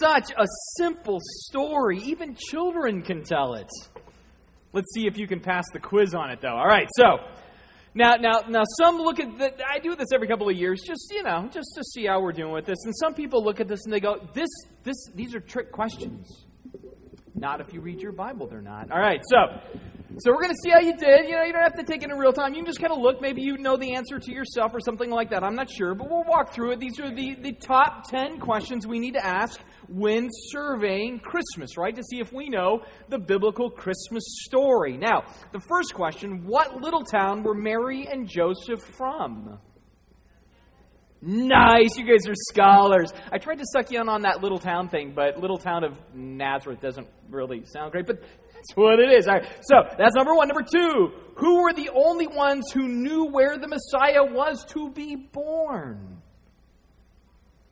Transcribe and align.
Such 0.00 0.30
a 0.32 0.46
simple 0.76 1.18
story. 1.20 1.98
Even 1.98 2.34
children 2.34 3.02
can 3.02 3.22
tell 3.24 3.54
it. 3.54 3.70
Let's 4.72 4.92
see 4.94 5.06
if 5.06 5.18
you 5.18 5.26
can 5.26 5.40
pass 5.40 5.64
the 5.72 5.80
quiz 5.80 6.14
on 6.14 6.30
it, 6.30 6.40
though. 6.40 6.56
All 6.56 6.66
right, 6.66 6.88
so 6.96 7.18
now, 7.94 8.14
now, 8.14 8.40
now, 8.48 8.62
some 8.78 8.98
look 8.98 9.20
at 9.20 9.38
the, 9.38 9.52
I 9.66 9.78
do 9.78 9.94
this 9.94 10.08
every 10.14 10.26
couple 10.26 10.48
of 10.48 10.56
years, 10.56 10.82
just 10.86 11.12
you 11.12 11.22
know, 11.22 11.48
just 11.52 11.68
to 11.76 11.84
see 11.84 12.06
how 12.06 12.22
we're 12.22 12.32
doing 12.32 12.52
with 12.52 12.64
this. 12.64 12.78
And 12.84 12.94
some 12.96 13.12
people 13.14 13.44
look 13.44 13.60
at 13.60 13.68
this 13.68 13.80
and 13.84 13.92
they 13.92 14.00
go, 14.00 14.26
"This, 14.32 14.48
this, 14.82 14.96
these 15.14 15.34
are 15.34 15.40
trick 15.40 15.72
questions." 15.72 16.46
Not 17.34 17.60
if 17.60 17.74
you 17.74 17.80
read 17.80 18.00
your 18.00 18.12
Bible, 18.12 18.46
they're 18.46 18.62
not. 18.62 18.90
All 18.90 19.00
right, 19.00 19.20
so 19.24 19.60
so 20.18 20.30
we're 20.30 20.42
going 20.42 20.50
to 20.50 20.60
see 20.62 20.70
how 20.70 20.80
you 20.80 20.96
did. 20.96 21.28
You 21.28 21.36
know, 21.36 21.42
you 21.42 21.52
don't 21.52 21.62
have 21.62 21.76
to 21.76 21.84
take 21.84 22.02
it 22.02 22.10
in 22.10 22.16
real 22.16 22.32
time. 22.32 22.52
You 22.54 22.60
can 22.60 22.66
just 22.66 22.80
kind 22.80 22.92
of 22.92 22.98
look. 22.98 23.20
Maybe 23.20 23.42
you 23.42 23.56
know 23.56 23.76
the 23.76 23.94
answer 23.94 24.18
to 24.18 24.32
yourself 24.32 24.72
or 24.74 24.80
something 24.80 25.10
like 25.10 25.30
that. 25.30 25.42
I'm 25.42 25.54
not 25.54 25.70
sure, 25.70 25.94
but 25.94 26.10
we'll 26.10 26.24
walk 26.24 26.52
through 26.52 26.72
it. 26.72 26.80
These 26.80 27.00
are 27.00 27.14
the, 27.14 27.34
the 27.34 27.52
top 27.52 28.10
10 28.10 28.38
questions 28.38 28.86
we 28.86 28.98
need 28.98 29.14
to 29.14 29.24
ask 29.24 29.60
when 29.88 30.28
surveying 30.30 31.20
Christmas, 31.20 31.76
right? 31.76 31.94
To 31.94 32.02
see 32.02 32.20
if 32.20 32.32
we 32.32 32.48
know 32.48 32.82
the 33.08 33.18
biblical 33.18 33.70
Christmas 33.70 34.24
story. 34.44 34.96
Now, 34.96 35.24
the 35.52 35.60
first 35.60 35.94
question 35.94 36.44
What 36.44 36.80
little 36.80 37.04
town 37.04 37.42
were 37.42 37.54
Mary 37.54 38.06
and 38.10 38.28
Joseph 38.28 38.82
from? 38.96 39.58
Nice, 41.24 41.96
you 41.96 42.04
guys 42.04 42.28
are 42.28 42.34
scholars. 42.34 43.12
I 43.30 43.38
tried 43.38 43.58
to 43.58 43.64
suck 43.72 43.92
you 43.92 44.00
in 44.00 44.08
on 44.08 44.22
that 44.22 44.42
little 44.42 44.58
town 44.58 44.88
thing, 44.88 45.12
but 45.14 45.38
little 45.38 45.56
town 45.56 45.84
of 45.84 45.96
Nazareth 46.12 46.80
doesn't 46.80 47.06
really 47.30 47.64
sound 47.64 47.92
great. 47.92 48.08
But 48.08 48.20
that's 48.62 48.76
what 48.76 48.98
it 48.98 49.12
is. 49.16 49.28
All 49.28 49.34
right. 49.34 49.46
So 49.62 49.76
that's 49.96 50.16
number 50.16 50.34
one. 50.34 50.48
Number 50.48 50.62
two, 50.62 51.12
who 51.36 51.62
were 51.62 51.72
the 51.72 51.90
only 51.94 52.26
ones 52.26 52.72
who 52.72 52.88
knew 52.88 53.26
where 53.26 53.56
the 53.56 53.68
Messiah 53.68 54.24
was 54.24 54.64
to 54.70 54.90
be 54.90 55.14
born? 55.14 56.20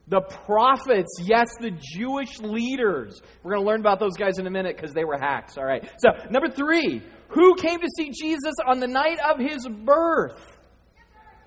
The 0.07 0.21
prophets, 0.21 1.19
yes, 1.21 1.49
the 1.59 1.71
Jewish 1.71 2.39
leaders. 2.39 3.21
We're 3.43 3.51
going 3.51 3.63
to 3.63 3.67
learn 3.67 3.79
about 3.81 3.99
those 3.99 4.17
guys 4.17 4.39
in 4.39 4.47
a 4.47 4.51
minute 4.51 4.77
because 4.77 4.93
they 4.93 5.05
were 5.05 5.17
hacks. 5.17 5.57
All 5.57 5.65
right. 5.65 5.89
So, 5.97 6.09
number 6.29 6.49
three, 6.49 7.01
who 7.29 7.55
came 7.55 7.79
to 7.79 7.87
see 7.97 8.11
Jesus 8.11 8.53
on 8.65 8.79
the 8.79 8.87
night 8.87 9.19
of 9.19 9.39
his 9.39 9.67
birth? 9.67 10.57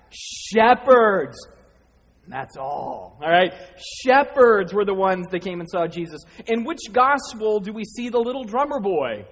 Shepherds. 0.09 1.37
That's 2.27 2.57
all. 2.57 3.17
All 3.21 3.29
right. 3.29 3.53
Shepherds 4.03 4.73
were 4.73 4.85
the 4.85 4.93
ones 4.93 5.27
that 5.31 5.43
came 5.43 5.59
and 5.59 5.69
saw 5.69 5.87
Jesus. 5.87 6.21
In 6.47 6.63
which 6.63 6.79
gospel 6.91 7.59
do 7.59 7.71
we 7.71 7.83
see 7.83 8.09
the 8.09 8.19
little 8.19 8.43
drummer 8.43 8.79
boy? 8.79 9.25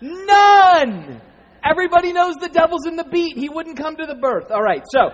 None. 0.00 1.20
Everybody 1.62 2.12
knows 2.12 2.36
the 2.36 2.48
devil's 2.48 2.86
in 2.86 2.96
the 2.96 3.04
beat. 3.04 3.36
He 3.36 3.50
wouldn't 3.50 3.76
come 3.76 3.96
to 3.96 4.06
the 4.06 4.14
birth. 4.14 4.50
All 4.50 4.62
right. 4.62 4.82
So, 4.90 5.10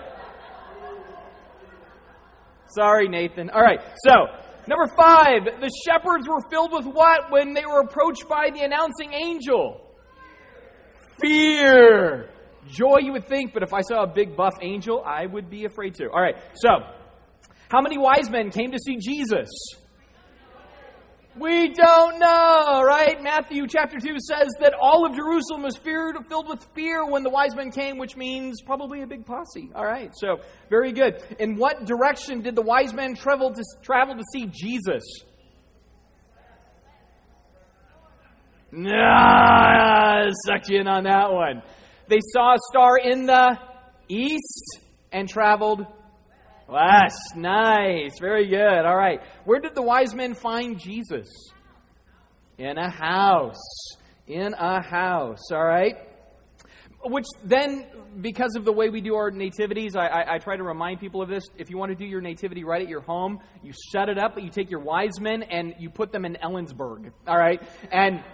sorry, 2.69 3.09
Nathan. 3.09 3.51
All 3.51 3.63
right. 3.63 3.81
So, 4.07 4.13
number 4.69 4.87
five, 4.97 5.45
the 5.61 5.71
shepherds 5.85 6.29
were 6.29 6.41
filled 6.51 6.73
with 6.73 6.87
what 6.87 7.33
when 7.33 7.53
they 7.53 7.67
were 7.67 7.81
approached 7.81 8.29
by 8.29 8.51
the 8.53 8.61
announcing 8.61 9.13
angel? 9.13 9.81
Fear. 11.21 12.31
Joy, 12.71 12.99
you 13.03 13.13
would 13.13 13.27
think, 13.29 13.53
but 13.53 13.63
if 13.63 13.73
I 13.73 13.81
saw 13.83 14.03
a 14.03 14.07
big 14.07 14.37
buff 14.37 14.55
angel, 14.61 15.03
I 15.05 15.27
would 15.27 15.51
be 15.51 15.65
afraid 15.65 15.95
to. 15.97 16.11
All 16.11 16.21
right, 16.21 16.37
so 16.55 16.71
how 17.69 17.81
many 17.81 17.99
wise 17.99 18.31
men 18.31 18.51
came 18.51 18.73
to 18.73 18.79
see 18.79 18.97
Jesus? 18.97 19.49
We 21.39 21.69
don't 21.69 22.19
know, 22.19 22.83
right? 22.83 23.23
Matthew 23.23 23.67
chapter 23.67 23.99
2 23.99 24.17
says 24.21 24.49
that 24.61 24.73
all 24.81 25.05
of 25.05 25.15
Jerusalem 25.15 25.63
was 25.63 25.77
feared, 25.77 26.17
filled 26.31 26.49
with 26.49 26.67
fear 26.75 27.05
when 27.05 27.23
the 27.23 27.29
wise 27.29 27.55
men 27.55 27.71
came, 27.71 27.99
which 27.99 28.17
means 28.17 28.63
probably 28.63 29.03
a 29.03 29.07
big 29.07 29.27
posse. 29.27 29.71
All 29.75 29.85
right, 29.85 30.11
so 30.15 30.39
very 30.71 30.93
good. 30.93 31.23
In 31.39 31.57
what 31.57 31.85
direction 31.85 32.41
did 32.41 32.57
the 32.57 32.63
wise 32.63 32.95
men 32.95 33.15
travel 33.15 33.53
to, 33.53 33.63
travel 33.83 34.15
to 34.15 34.23
see 34.33 34.47
Jesus? 34.47 35.05
Nah, 38.73 40.31
sucked 40.47 40.71
you 40.71 40.81
in 40.81 40.89
on 40.89 41.05
that 41.05 41.33
one. 41.33 41.63
They 42.09 42.21
saw 42.33 42.55
a 42.55 42.59
star 42.71 42.99
in 42.99 43.27
the 43.27 43.59
east 44.09 44.81
and 45.13 45.29
traveled 45.29 45.87
west. 46.69 47.37
Nice. 47.37 48.19
Very 48.21 48.49
good. 48.49 48.85
All 48.85 48.97
right. 48.97 49.21
Where 49.45 49.61
did 49.61 49.75
the 49.75 49.83
wise 49.83 50.15
men 50.15 50.35
find 50.35 50.79
Jesus? 50.79 51.29
In 52.59 52.79
a 52.79 52.91
house. 52.91 53.97
In 54.27 54.55
a 54.55 54.83
house. 54.83 55.51
All 55.53 55.65
right. 55.65 55.97
Which 57.05 57.27
then, 57.45 57.87
because 58.21 58.57
of 58.57 58.65
the 58.65 58.73
way 58.73 58.89
we 58.89 59.01
do 59.01 59.15
our 59.15 59.31
nativities, 59.31 59.95
I, 59.95 60.07
I, 60.07 60.35
I, 60.35 60.39
try 60.39 60.57
to 60.57 60.65
remind 60.65 60.99
people 60.99 61.23
of 61.23 61.29
this. 61.29 61.45
If 61.57 61.71
you 61.71 61.79
want 61.79 61.91
to 61.91 61.95
do 61.95 62.05
your 62.05 62.21
nativity 62.21 62.65
right 62.65 62.83
at 62.83 62.89
your 62.89 63.03
home, 63.03 63.39
you 63.63 63.73
set 63.93 64.09
it 64.09 64.19
up, 64.19 64.35
but 64.35 64.43
you 64.43 64.51
take 64.51 64.71
your 64.71 64.81
wise 64.81 65.21
men 65.21 65.45
and 65.45 65.75
you 65.79 65.89
put 65.89 66.11
them 66.11 66.25
in 66.25 66.37
Ellensburg. 66.43 67.13
All 67.29 67.37
right, 67.37 67.63
and 67.93 68.25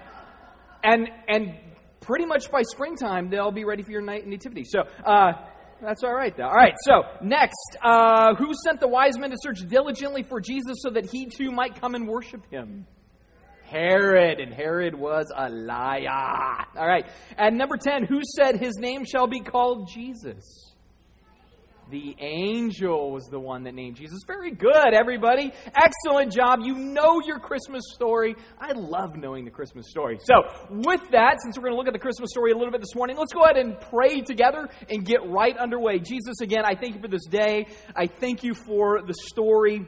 and 0.82 1.10
and 1.28 1.58
pretty 2.02 2.26
much 2.26 2.50
by 2.50 2.62
springtime, 2.62 3.30
they'll 3.30 3.50
be 3.50 3.64
ready 3.64 3.82
for 3.82 3.92
your 3.92 4.02
night 4.02 4.26
nativity. 4.26 4.64
So, 4.64 4.80
uh, 5.06 5.32
that's 5.80 6.04
all 6.04 6.14
right, 6.14 6.36
though. 6.36 6.44
All 6.44 6.54
right, 6.54 6.74
so 6.84 7.02
next, 7.22 7.76
uh, 7.82 8.34
who 8.36 8.52
sent 8.64 8.78
the 8.78 8.86
wise 8.86 9.18
men 9.18 9.30
to 9.30 9.36
search 9.40 9.66
diligently 9.66 10.22
for 10.22 10.40
Jesus 10.40 10.78
so 10.80 10.90
that 10.90 11.06
he 11.06 11.26
too 11.26 11.50
might 11.50 11.80
come 11.80 11.94
and 11.94 12.06
worship 12.06 12.48
him? 12.50 12.86
Herod, 13.64 14.38
and 14.38 14.52
Herod 14.52 14.94
was 14.94 15.32
a 15.34 15.48
liar. 15.48 16.66
All 16.76 16.86
right, 16.86 17.06
and 17.36 17.56
number 17.56 17.76
10, 17.76 18.04
who 18.04 18.20
said 18.36 18.60
his 18.60 18.74
name 18.78 19.04
shall 19.04 19.26
be 19.26 19.40
called 19.40 19.88
Jesus? 19.92 20.71
The 21.92 22.16
angel 22.20 23.12
was 23.12 23.26
the 23.26 23.38
one 23.38 23.64
that 23.64 23.74
named 23.74 23.96
Jesus. 23.96 24.20
Very 24.26 24.50
good, 24.50 24.94
everybody. 24.94 25.52
Excellent 25.76 26.32
job. 26.32 26.60
You 26.62 26.74
know 26.74 27.20
your 27.20 27.38
Christmas 27.38 27.82
story. 27.92 28.34
I 28.58 28.72
love 28.72 29.14
knowing 29.14 29.44
the 29.44 29.50
Christmas 29.50 29.90
story. 29.90 30.18
So, 30.24 30.36
with 30.70 31.02
that, 31.10 31.36
since 31.42 31.58
we're 31.58 31.64
going 31.64 31.74
to 31.74 31.76
look 31.76 31.88
at 31.88 31.92
the 31.92 31.98
Christmas 31.98 32.30
story 32.30 32.52
a 32.52 32.56
little 32.56 32.72
bit 32.72 32.80
this 32.80 32.94
morning, 32.94 33.18
let's 33.18 33.34
go 33.34 33.42
ahead 33.42 33.58
and 33.58 33.78
pray 33.78 34.22
together 34.22 34.70
and 34.88 35.04
get 35.04 35.18
right 35.28 35.54
underway. 35.58 35.98
Jesus, 35.98 36.40
again, 36.40 36.64
I 36.64 36.76
thank 36.76 36.94
you 36.94 37.02
for 37.02 37.08
this 37.08 37.26
day. 37.26 37.66
I 37.94 38.06
thank 38.06 38.42
you 38.42 38.54
for 38.54 39.02
the 39.06 39.12
story 39.12 39.86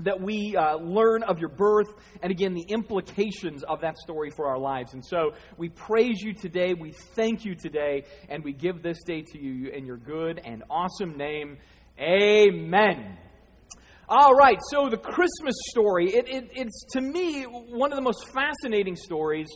that 0.00 0.20
we 0.20 0.56
uh, 0.56 0.76
learn 0.76 1.22
of 1.22 1.38
your 1.38 1.48
birth 1.48 1.88
and 2.22 2.32
again 2.32 2.54
the 2.54 2.66
implications 2.68 3.62
of 3.62 3.80
that 3.82 3.96
story 3.98 4.30
for 4.36 4.46
our 4.46 4.58
lives. 4.58 4.92
And 4.94 5.04
so 5.04 5.32
we 5.56 5.68
praise 5.68 6.20
you 6.20 6.34
today, 6.34 6.74
we 6.74 6.92
thank 7.14 7.44
you 7.44 7.54
today, 7.54 8.04
and 8.28 8.42
we 8.42 8.52
give 8.52 8.82
this 8.82 8.98
day 9.04 9.22
to 9.22 9.38
you 9.38 9.70
in 9.70 9.86
your 9.86 9.96
good 9.96 10.40
and 10.44 10.64
awesome 10.68 11.16
name. 11.16 11.58
Amen. 11.98 13.18
All 14.08 14.34
right, 14.34 14.58
so 14.70 14.90
the 14.90 14.98
Christmas 14.98 15.54
story, 15.70 16.12
it, 16.12 16.28
it, 16.28 16.50
it's 16.52 16.84
to 16.92 17.00
me 17.00 17.44
one 17.44 17.90
of 17.90 17.96
the 17.96 18.02
most 18.02 18.28
fascinating 18.34 18.96
stories 18.96 19.48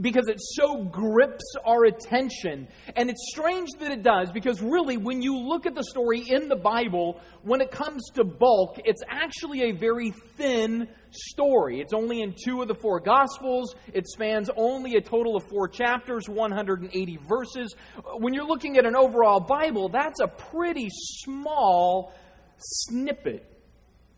because 0.00 0.28
it 0.28 0.40
so 0.40 0.84
grips 0.84 1.44
our 1.64 1.84
attention. 1.84 2.68
And 2.96 3.10
it's 3.10 3.30
strange 3.30 3.70
that 3.80 3.90
it 3.90 4.02
does 4.02 4.32
because, 4.32 4.60
really, 4.60 4.96
when 4.96 5.22
you 5.22 5.38
look 5.38 5.66
at 5.66 5.74
the 5.74 5.84
story 5.84 6.24
in 6.28 6.48
the 6.48 6.56
Bible, 6.56 7.20
when 7.42 7.60
it 7.60 7.70
comes 7.70 8.10
to 8.14 8.24
bulk, 8.24 8.78
it's 8.84 9.02
actually 9.08 9.70
a 9.70 9.72
very 9.72 10.12
thin 10.36 10.88
story. 11.10 11.80
It's 11.80 11.92
only 11.92 12.22
in 12.22 12.34
two 12.34 12.62
of 12.62 12.68
the 12.68 12.74
four 12.74 13.00
Gospels, 13.00 13.74
it 13.92 14.06
spans 14.08 14.50
only 14.56 14.96
a 14.96 15.00
total 15.00 15.36
of 15.36 15.44
four 15.48 15.68
chapters, 15.68 16.28
180 16.28 17.18
verses. 17.28 17.74
When 18.18 18.34
you're 18.34 18.46
looking 18.46 18.76
at 18.78 18.86
an 18.86 18.96
overall 18.96 19.40
Bible, 19.40 19.88
that's 19.88 20.20
a 20.20 20.28
pretty 20.28 20.88
small 20.90 22.12
snippet 22.58 23.53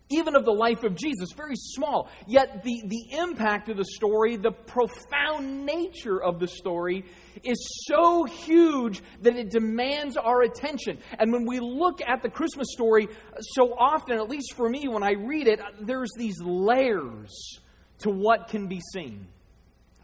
even 0.09 0.35
of 0.35 0.45
the 0.45 0.51
life 0.51 0.83
of 0.83 0.95
Jesus, 0.95 1.31
very 1.35 1.55
small. 1.55 2.09
Yet 2.27 2.63
the, 2.63 2.81
the 2.85 3.17
impact 3.17 3.69
of 3.69 3.77
the 3.77 3.85
story, 3.85 4.37
the 4.37 4.51
profound 4.51 5.65
nature 5.65 6.21
of 6.21 6.39
the 6.39 6.47
story, 6.47 7.03
is 7.43 7.57
so 7.87 8.23
huge 8.23 9.01
that 9.21 9.35
it 9.35 9.49
demands 9.49 10.17
our 10.17 10.43
attention. 10.43 10.99
And 11.19 11.31
when 11.31 11.45
we 11.45 11.59
look 11.59 12.01
at 12.07 12.21
the 12.21 12.29
Christmas 12.29 12.67
story, 12.71 13.07
so 13.55 13.73
often, 13.77 14.17
at 14.17 14.29
least 14.29 14.53
for 14.55 14.69
me, 14.69 14.87
when 14.87 15.03
I 15.03 15.11
read 15.11 15.47
it, 15.47 15.59
there's 15.81 16.11
these 16.17 16.41
layers 16.41 17.59
to 17.99 18.09
what 18.09 18.47
can 18.47 18.67
be 18.67 18.81
seen. 18.93 19.27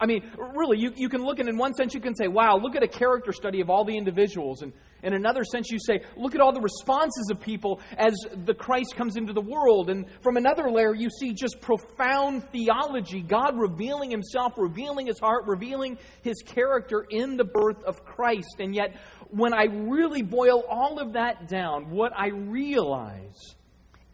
I 0.03 0.05
mean, 0.05 0.29
really, 0.37 0.79
you, 0.79 0.91
you 0.97 1.07
can 1.07 1.23
look 1.23 1.39
at 1.39 1.47
in 1.47 1.57
one 1.57 1.73
sense, 1.73 1.93
you 1.93 2.01
can 2.01 2.13
say, 2.13 2.27
wow, 2.27 2.57
look 2.57 2.75
at 2.75 2.83
a 2.83 2.89
character 2.89 3.31
study 3.31 3.61
of 3.61 3.69
all 3.69 3.85
the 3.85 3.95
individuals. 3.95 4.61
And 4.61 4.73
in 5.01 5.13
another 5.13 5.45
sense, 5.45 5.71
you 5.71 5.79
say, 5.79 6.01
look 6.17 6.35
at 6.35 6.41
all 6.41 6.51
the 6.51 6.59
responses 6.59 7.29
of 7.31 7.39
people 7.39 7.79
as 7.97 8.13
the 8.43 8.53
Christ 8.53 8.97
comes 8.97 9.15
into 9.15 9.31
the 9.31 9.39
world. 9.39 9.89
And 9.89 10.05
from 10.21 10.35
another 10.35 10.69
layer, 10.69 10.93
you 10.93 11.09
see 11.09 11.31
just 11.31 11.61
profound 11.61 12.43
theology, 12.51 13.21
God 13.21 13.57
revealing 13.57 14.11
himself, 14.11 14.51
revealing 14.57 15.07
his 15.07 15.19
heart, 15.19 15.45
revealing 15.47 15.97
his 16.21 16.35
character 16.45 17.05
in 17.09 17.37
the 17.37 17.45
birth 17.45 17.81
of 17.85 18.03
Christ. 18.03 18.57
And 18.59 18.75
yet, 18.75 18.97
when 19.29 19.53
I 19.53 19.67
really 19.71 20.21
boil 20.21 20.65
all 20.69 20.99
of 20.99 21.13
that 21.13 21.47
down, 21.47 21.91
what 21.91 22.11
I 22.13 22.27
realize 22.27 23.55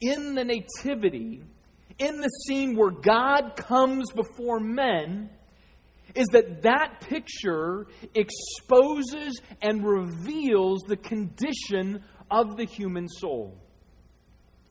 in 0.02 0.36
the 0.36 0.44
Nativity, 0.44 1.42
in 1.98 2.22
the 2.22 2.30
scene 2.46 2.76
where 2.78 2.92
God 2.92 3.56
comes 3.56 4.12
before 4.12 4.60
men, 4.60 5.32
is 6.16 6.28
that 6.32 6.62
that 6.64 7.02
picture 7.02 7.88
exposes 8.16 9.42
and 9.62 9.86
reveals 9.86 10.82
the 10.88 10.98
condition 10.98 12.04
of 12.32 12.58
the 12.58 12.66
human 12.66 13.08
soul. 13.08 13.58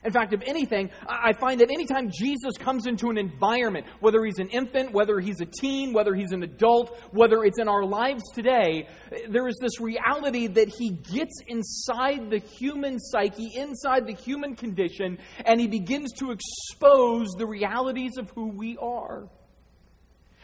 In 0.04 0.12
fact, 0.12 0.32
if 0.32 0.42
anything, 0.46 0.90
I 1.08 1.32
find 1.32 1.60
that 1.60 1.72
anytime 1.72 2.08
Jesus 2.08 2.56
comes 2.56 2.86
into 2.86 3.10
an 3.10 3.18
environment, 3.18 3.84
whether 3.98 4.24
he's 4.24 4.38
an 4.38 4.48
infant, 4.50 4.92
whether 4.92 5.18
he's 5.18 5.40
a 5.40 5.44
teen, 5.44 5.92
whether 5.92 6.14
he's 6.14 6.30
an 6.30 6.44
adult, 6.44 6.96
whether 7.10 7.42
it's 7.42 7.58
in 7.58 7.68
our 7.68 7.84
lives 7.84 8.22
today, 8.32 8.88
there 9.28 9.48
is 9.48 9.56
this 9.60 9.80
reality 9.80 10.46
that 10.46 10.68
he 10.68 10.90
gets 10.90 11.42
inside 11.48 12.30
the 12.30 12.38
human 12.38 13.00
psyche, 13.00 13.50
inside 13.56 14.06
the 14.06 14.14
human 14.14 14.54
condition, 14.54 15.18
and 15.44 15.60
he 15.60 15.66
begins 15.66 16.12
to 16.12 16.30
expose 16.30 17.26
the 17.36 17.46
realities 17.46 18.12
of 18.18 18.30
who 18.30 18.52
we 18.56 18.76
are. 18.80 19.28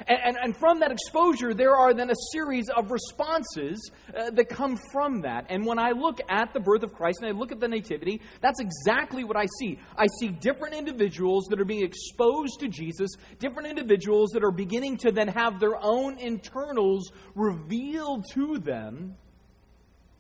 And, 0.07 0.19
and, 0.25 0.37
and, 0.43 0.57
from 0.57 0.81
that 0.81 0.91
exposure, 0.91 1.55
there 1.55 1.75
are 1.77 1.95
then 1.95 2.11
a 2.11 2.15
series 2.33 2.67
of 2.69 2.91
responses 2.91 3.91
uh, 4.15 4.31
that 4.31 4.49
come 4.49 4.79
from 4.93 5.23
that. 5.23 5.47
And 5.49 5.65
when 5.65 5.79
I 5.79 5.93
look 5.93 6.19
at 6.29 6.53
the 6.53 6.61
birth 6.61 6.83
of 6.83 6.93
Christ 6.93 7.21
and 7.23 7.29
I 7.29 7.39
look 7.39 7.53
at 7.53 7.61
the 7.61 7.69
Nativity, 7.69 8.21
that's 8.43 8.61
exactly 8.61 9.25
what 9.25 9.37
I 9.37 9.47
see. 9.59 9.79
I 9.97 10.07
see 10.21 10.29
different 10.29 10.75
individuals 10.75 11.47
that 11.49 11.61
are 11.61 11.65
being 11.65 11.85
exposed 11.85 12.61
to 12.61 12.69
Jesus, 12.69 13.11
different 13.39 13.69
individuals 13.69 14.31
that 14.35 14.45
are 14.45 14.53
beginning 14.53 14.99
to 14.99 15.13
then 15.13 15.29
have 15.29 15.59
their 15.59 15.77
own 15.83 16.19
internals 16.19 17.11
revealed 17.35 18.27
to 18.33 18.59
them. 18.59 19.17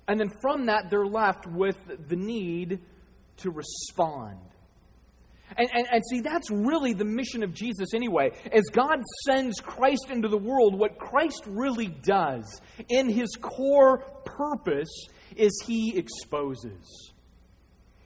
And 0.08 0.18
then 0.18 0.30
from 0.40 0.66
that, 0.66 0.90
they're 0.90 1.06
left 1.06 1.46
with 1.46 1.76
the 2.08 2.16
need 2.16 2.80
to 3.38 3.50
respond. 3.50 4.38
And, 5.56 5.68
and, 5.72 5.86
and, 5.92 6.02
see, 6.10 6.20
that's 6.20 6.50
really 6.50 6.94
the 6.94 7.04
mission 7.04 7.42
of 7.42 7.52
Jesus 7.52 7.94
anyway. 7.94 8.32
As 8.52 8.64
God 8.72 9.00
sends 9.24 9.60
Christ 9.60 10.06
into 10.10 10.28
the 10.28 10.38
world, 10.38 10.76
what 10.78 10.98
Christ 10.98 11.44
really 11.46 11.88
does 11.88 12.60
in 12.88 13.08
his 13.08 13.36
core 13.40 13.98
purpose 14.24 14.90
is 15.36 15.62
he 15.66 15.96
exposes. 15.96 17.12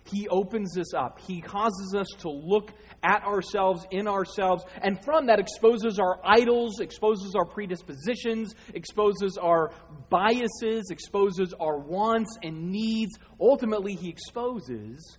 He 0.04 0.26
opens 0.28 0.76
us 0.78 0.94
up. 0.94 1.20
He 1.20 1.40
causes 1.40 1.94
us 1.96 2.08
to 2.20 2.30
look 2.30 2.72
at 3.02 3.22
ourselves, 3.24 3.86
in 3.90 4.08
ourselves, 4.08 4.64
and 4.82 5.02
from 5.04 5.26
that 5.26 5.38
exposes 5.38 5.98
our 5.98 6.18
idols, 6.24 6.80
exposes 6.80 7.34
our 7.36 7.44
predispositions, 7.44 8.54
exposes 8.74 9.38
our 9.40 9.70
biases, 10.10 10.88
exposes 10.90 11.54
our 11.60 11.78
wants 11.78 12.36
and 12.42 12.72
needs. 12.72 13.16
Ultimately, 13.40 13.94
he 13.94 14.08
exposes 14.08 15.18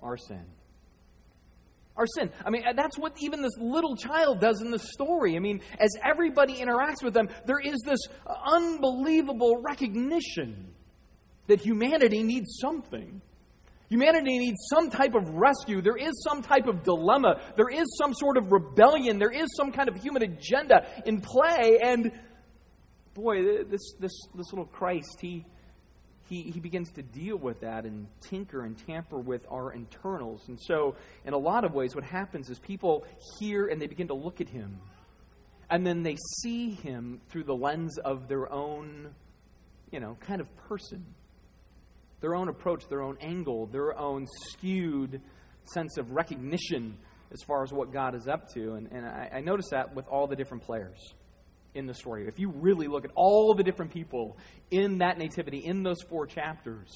our 0.00 0.16
sin 0.16 0.44
our 1.96 2.06
sin. 2.06 2.30
I 2.44 2.50
mean, 2.50 2.64
that's 2.74 2.98
what 2.98 3.14
even 3.20 3.42
this 3.42 3.56
little 3.58 3.96
child 3.96 4.40
does 4.40 4.60
in 4.62 4.70
the 4.70 4.78
story. 4.78 5.36
I 5.36 5.40
mean, 5.40 5.60
as 5.78 5.90
everybody 6.02 6.54
interacts 6.54 7.02
with 7.02 7.14
them, 7.14 7.28
there 7.46 7.60
is 7.60 7.80
this 7.84 8.00
unbelievable 8.46 9.62
recognition 9.62 10.72
that 11.48 11.60
humanity 11.60 12.22
needs 12.22 12.58
something. 12.60 13.20
Humanity 13.88 14.38
needs 14.38 14.58
some 14.70 14.88
type 14.88 15.14
of 15.14 15.28
rescue. 15.28 15.82
There 15.82 15.98
is 15.98 16.12
some 16.26 16.40
type 16.40 16.66
of 16.66 16.82
dilemma. 16.82 17.42
There 17.56 17.68
is 17.68 17.84
some 17.98 18.14
sort 18.14 18.38
of 18.38 18.50
rebellion. 18.50 19.18
There 19.18 19.30
is 19.30 19.48
some 19.54 19.70
kind 19.70 19.86
of 19.86 19.96
human 19.96 20.22
agenda 20.22 20.86
in 21.04 21.20
play. 21.20 21.78
And 21.82 22.10
boy, 23.12 23.64
this, 23.68 23.94
this, 24.00 24.12
this 24.34 24.50
little 24.50 24.64
Christ, 24.64 25.18
he, 25.20 25.44
he, 26.32 26.50
he 26.50 26.60
begins 26.60 26.90
to 26.92 27.02
deal 27.02 27.36
with 27.36 27.60
that 27.60 27.84
and 27.84 28.06
tinker 28.22 28.64
and 28.64 28.78
tamper 28.86 29.18
with 29.18 29.44
our 29.50 29.74
internals. 29.74 30.48
And 30.48 30.58
so, 30.58 30.96
in 31.26 31.34
a 31.34 31.38
lot 31.38 31.64
of 31.64 31.74
ways, 31.74 31.94
what 31.94 32.04
happens 32.04 32.48
is 32.48 32.58
people 32.58 33.04
hear 33.38 33.66
and 33.66 33.80
they 33.80 33.86
begin 33.86 34.08
to 34.08 34.14
look 34.14 34.40
at 34.40 34.48
him. 34.48 34.80
And 35.68 35.86
then 35.86 36.02
they 36.02 36.16
see 36.40 36.70
him 36.70 37.20
through 37.28 37.44
the 37.44 37.54
lens 37.54 37.98
of 37.98 38.28
their 38.28 38.50
own, 38.50 39.10
you 39.90 40.00
know, 40.00 40.16
kind 40.20 40.40
of 40.40 40.48
person. 40.56 41.04
Their 42.22 42.34
own 42.34 42.48
approach, 42.48 42.88
their 42.88 43.02
own 43.02 43.18
angle, 43.20 43.66
their 43.66 43.98
own 43.98 44.26
skewed 44.52 45.20
sense 45.74 45.98
of 45.98 46.12
recognition 46.12 46.96
as 47.30 47.42
far 47.46 47.62
as 47.62 47.72
what 47.74 47.92
God 47.92 48.14
is 48.14 48.26
up 48.26 48.48
to. 48.54 48.72
And, 48.74 48.88
and 48.90 49.04
I, 49.04 49.30
I 49.34 49.40
notice 49.40 49.68
that 49.70 49.94
with 49.94 50.08
all 50.08 50.26
the 50.26 50.36
different 50.36 50.62
players 50.62 50.98
in 51.74 51.86
the 51.86 51.94
story. 51.94 52.26
If 52.28 52.38
you 52.38 52.50
really 52.50 52.86
look 52.86 53.04
at 53.04 53.10
all 53.14 53.54
the 53.54 53.62
different 53.62 53.92
people 53.92 54.36
in 54.70 54.98
that 54.98 55.18
nativity, 55.18 55.58
in 55.64 55.82
those 55.82 56.02
four 56.02 56.26
chapters, 56.26 56.88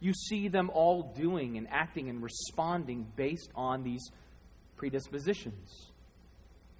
you 0.00 0.12
see 0.12 0.48
them 0.48 0.70
all 0.72 1.14
doing 1.16 1.56
and 1.56 1.66
acting 1.70 2.08
and 2.08 2.22
responding 2.22 3.06
based 3.16 3.50
on 3.54 3.82
these 3.82 4.02
predispositions, 4.76 5.90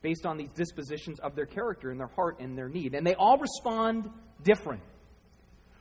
based 0.02 0.24
on 0.24 0.38
these 0.38 0.52
dispositions 0.52 1.18
of 1.20 1.34
their 1.34 1.46
character 1.46 1.90
and 1.90 2.00
their 2.00 2.08
heart 2.08 2.40
and 2.40 2.56
their 2.56 2.68
need. 2.68 2.94
And 2.94 3.06
they 3.06 3.14
all 3.14 3.38
respond 3.38 4.10
different. 4.42 4.82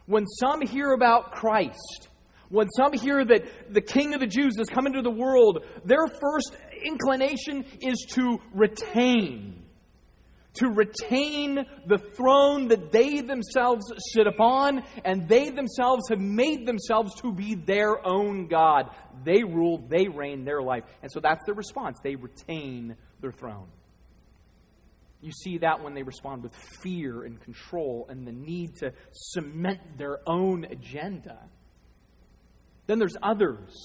When 0.05 0.25
some 0.25 0.61
hear 0.61 0.91
about 0.91 1.31
Christ, 1.31 2.09
when 2.49 2.67
some 2.75 2.93
hear 2.93 3.23
that 3.23 3.73
the 3.73 3.81
King 3.81 4.13
of 4.15 4.19
the 4.19 4.27
Jews 4.27 4.55
has 4.57 4.67
come 4.67 4.87
into 4.87 5.01
the 5.01 5.11
world, 5.11 5.63
their 5.85 6.07
first 6.07 6.57
inclination 6.83 7.63
is 7.81 8.05
to 8.15 8.39
retain 8.53 9.63
to 10.59 10.67
retain 10.67 11.65
the 11.87 11.97
throne 11.97 12.67
that 12.69 12.91
they 12.91 13.21
themselves 13.21 13.85
sit 14.13 14.27
upon, 14.27 14.83
and 15.03 15.27
they 15.27 15.49
themselves 15.49 16.03
have 16.09 16.19
made 16.19 16.65
themselves 16.65 17.15
to 17.21 17.33
be 17.33 17.55
their 17.55 18.05
own 18.05 18.47
God. 18.47 18.89
They 19.23 19.43
rule, 19.43 19.83
they 19.89 20.07
reign 20.07 20.45
their 20.45 20.61
life. 20.61 20.83
And 21.01 21.11
so 21.11 21.19
that's 21.19 21.45
their 21.45 21.55
response. 21.55 21.97
They 22.03 22.15
retain 22.15 22.95
their 23.21 23.31
throne. 23.31 23.67
You 25.21 25.31
see 25.31 25.57
that 25.59 25.83
when 25.83 25.93
they 25.95 26.03
respond 26.03 26.43
with 26.43 26.55
fear 26.81 27.23
and 27.23 27.41
control 27.41 28.05
and 28.09 28.25
the 28.25 28.31
need 28.31 28.75
to 28.77 28.93
cement 29.11 29.97
their 29.97 30.19
own 30.25 30.65
agenda. 30.65 31.37
Then 32.87 32.99
there's 32.99 33.17
others. 33.21 33.75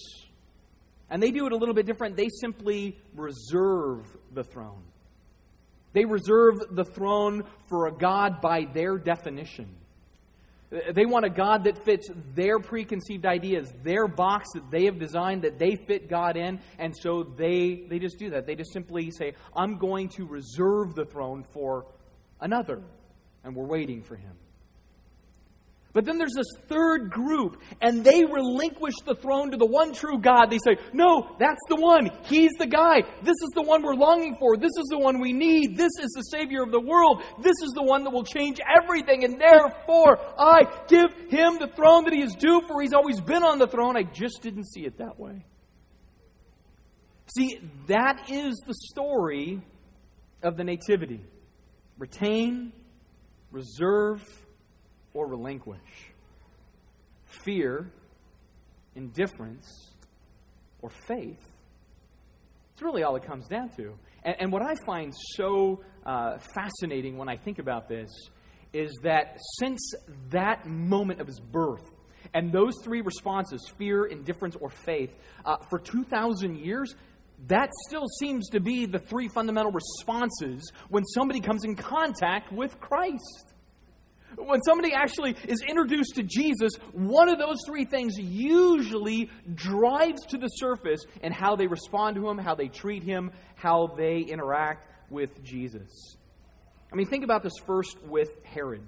And 1.11 1.23
they 1.23 1.31
do 1.31 1.47
it 1.47 1.53
a 1.53 1.57
little 1.57 1.75
bit 1.75 1.87
different. 1.87 2.17
They 2.17 2.29
simply 2.41 2.99
reserve 3.15 4.07
the 4.33 4.45
throne. 4.45 4.83
They 5.95 6.05
reserve 6.05 6.57
the 6.73 6.85
throne 6.85 7.45
for 7.69 7.87
a 7.87 7.93
God 7.93 8.43
by 8.43 8.67
their 8.67 8.99
definition. 8.99 9.75
They 10.93 11.07
want 11.07 11.25
a 11.25 11.31
God 11.31 11.65
that 11.65 11.85
fits 11.85 12.09
their 12.35 12.59
preconceived 12.59 13.25
ideas, 13.25 13.73
their 13.85 14.09
box 14.09 14.49
that 14.55 14.71
they 14.73 14.87
have 14.87 14.99
designed, 14.99 15.43
that 15.43 15.59
they 15.59 15.77
fit 15.77 16.09
God 16.09 16.37
in, 16.37 16.59
and 16.79 16.93
so 16.97 17.23
they, 17.23 17.85
they 17.89 18.01
just 18.01 18.19
do 18.19 18.31
that. 18.31 18.45
They 18.45 18.57
just 18.57 18.73
simply 18.73 19.13
say, 19.13 19.35
I'm 19.57 19.79
going 19.79 20.09
to 20.17 20.27
reserve 20.27 20.97
the 20.97 21.05
throne 21.05 21.45
for 21.53 21.87
another, 22.41 22.83
and 23.45 23.55
we're 23.55 23.67
waiting 23.67 24.03
for 24.03 24.17
him. 24.17 24.33
But 25.95 26.05
then 26.05 26.19
there's 26.19 26.35
this 26.35 26.51
third 26.69 27.11
group, 27.11 27.63
and 27.81 28.03
they 28.03 28.25
relinquish 28.25 28.97
the 29.07 29.15
throne 29.15 29.53
to 29.53 29.57
the 29.57 29.65
one 29.65 29.93
true 29.93 30.19
God. 30.19 30.51
They 30.51 30.59
say, 30.59 30.77
No, 30.93 31.37
that's 31.39 31.61
the 31.69 31.77
one. 31.77 32.11
He's 32.25 32.51
the 32.59 32.67
guy. 32.67 33.03
This 33.23 33.37
is 33.41 33.51
the 33.55 33.63
one 33.63 33.85
we're 33.85 33.95
longing 33.95 34.37
for. 34.41 34.57
This 34.57 34.73
is 34.77 34.89
the 34.91 34.99
one 34.99 35.21
we 35.21 35.33
need. 35.33 35.77
This 35.77 35.93
is 36.03 36.11
the 36.11 36.23
Savior 36.23 36.65
of 36.65 36.73
the 36.73 36.81
world. 36.81 37.23
This 37.41 37.55
is 37.63 37.71
the 37.77 37.83
one 37.85 38.03
that 38.03 38.11
will 38.11 38.25
change 38.25 38.59
everything. 38.77 39.23
And 39.23 39.41
therefore, 39.41 40.19
I 40.37 40.63
give 40.89 41.13
him 41.31 41.59
the 41.61 41.71
throne 41.77 42.05
that 42.05 42.13
he 42.13 42.23
is 42.23 42.35
due, 42.35 42.61
for 42.67 42.83
he's 42.83 42.93
always 42.93 43.21
been 43.21 43.45
on 43.45 43.61
the 43.61 43.69
throne. 43.69 43.97
I 43.97 44.03
just 44.03 44.43
didn't 44.43 44.67
see 44.67 44.85
it 44.85 44.99
that 44.99 45.17
way. 45.17 45.47
See, 47.37 47.61
that 47.87 48.29
is 48.29 48.61
the 48.67 48.75
story 48.91 49.63
of 50.43 50.57
the 50.57 50.65
Nativity 50.65 51.25
retain, 51.99 52.73
reserve, 53.53 54.21
or 55.15 55.27
relinquish. 55.27 55.81
Fear, 57.45 57.91
indifference, 58.95 59.67
or 60.83 60.91
faith. 60.91 61.41
It's 62.75 62.83
really 62.83 63.05
all 63.05 63.17
it 63.17 63.25
comes 63.25 63.47
down 63.47 63.71
to. 63.77 63.95
And, 64.25 64.37
and 64.41 64.53
what 64.53 64.63
I 64.63 64.75
find 64.85 65.13
so 65.37 65.83
uh, 66.05 66.39
fascinating 66.55 67.17
when 67.17 67.29
I 67.29 67.37
think 67.37 67.59
about 67.59 67.89
this 67.89 68.11
is 68.73 68.93
that 69.05 69.39
since 69.61 69.95
that 70.31 70.67
moment 70.67 71.21
of 71.21 71.29
his 71.29 71.41
birth, 71.41 71.89
and 72.33 72.53
those 72.53 72.75
three 72.83 73.01
responses 73.01 73.71
fear, 73.79 74.07
indifference, 74.07 74.57
or 74.61 74.71
faith 74.71 75.15
uh, 75.45 75.57
for 75.71 75.79
2,000 75.79 76.59
years, 76.59 76.95
that 77.47 77.71
still 77.87 78.07
seems 78.21 78.49
to 78.51 78.61
be 78.61 78.87
the 78.87 78.99
three 78.99 79.29
fundamental 79.29 79.71
responses 79.71 80.73
when 80.89 81.05
somebody 81.05 81.41
comes 81.41 81.65
in 81.65 81.77
contact 81.77 82.53
with 82.53 82.81
Christ. 82.81 83.54
When 84.37 84.61
somebody 84.63 84.93
actually 84.93 85.37
is 85.47 85.63
introduced 85.69 86.17
to 86.17 86.23
Jesus, 86.23 86.73
one 86.93 87.29
of 87.29 87.39
those 87.39 87.59
three 87.67 87.85
things 87.85 88.15
usually 88.19 89.31
drives 89.55 90.25
to 90.27 90.39
the 90.39 90.49
surface 90.49 91.05
in 91.23 91.33
how 91.33 91.57
they 91.57 91.67
respond 91.67 92.17
to 92.17 92.29
him, 92.29 92.39
how 92.39 92.55
they 92.55 92.69
treat 92.69 93.03
him, 93.03 93.31
how 93.55 93.89
they 93.97 94.19
interact 94.19 94.87
with 95.11 95.43
Jesus. 95.45 96.17
I 96.93 96.97
mean, 96.97 97.07
think 97.07 97.25
about 97.25 97.43
this 97.43 97.55
first 97.67 97.97
with 98.05 98.29
Herod. 98.45 98.83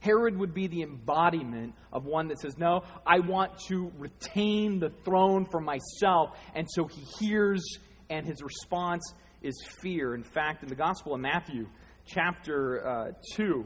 Herod 0.00 0.36
would 0.38 0.54
be 0.54 0.68
the 0.68 0.82
embodiment 0.82 1.74
of 1.92 2.04
one 2.04 2.28
that 2.28 2.40
says, 2.40 2.56
No, 2.56 2.84
I 3.06 3.18
want 3.18 3.58
to 3.68 3.90
retain 3.98 4.78
the 4.78 4.90
throne 5.04 5.44
for 5.44 5.60
myself. 5.60 6.36
And 6.54 6.66
so 6.70 6.86
he 6.86 7.02
hears, 7.18 7.62
and 8.08 8.24
his 8.24 8.42
response 8.42 9.02
is 9.42 9.54
fear. 9.82 10.14
In 10.14 10.22
fact, 10.22 10.62
in 10.62 10.68
the 10.68 10.76
Gospel 10.76 11.14
of 11.14 11.20
Matthew, 11.20 11.66
chapter 12.06 12.86
uh, 12.86 13.12
2, 13.34 13.64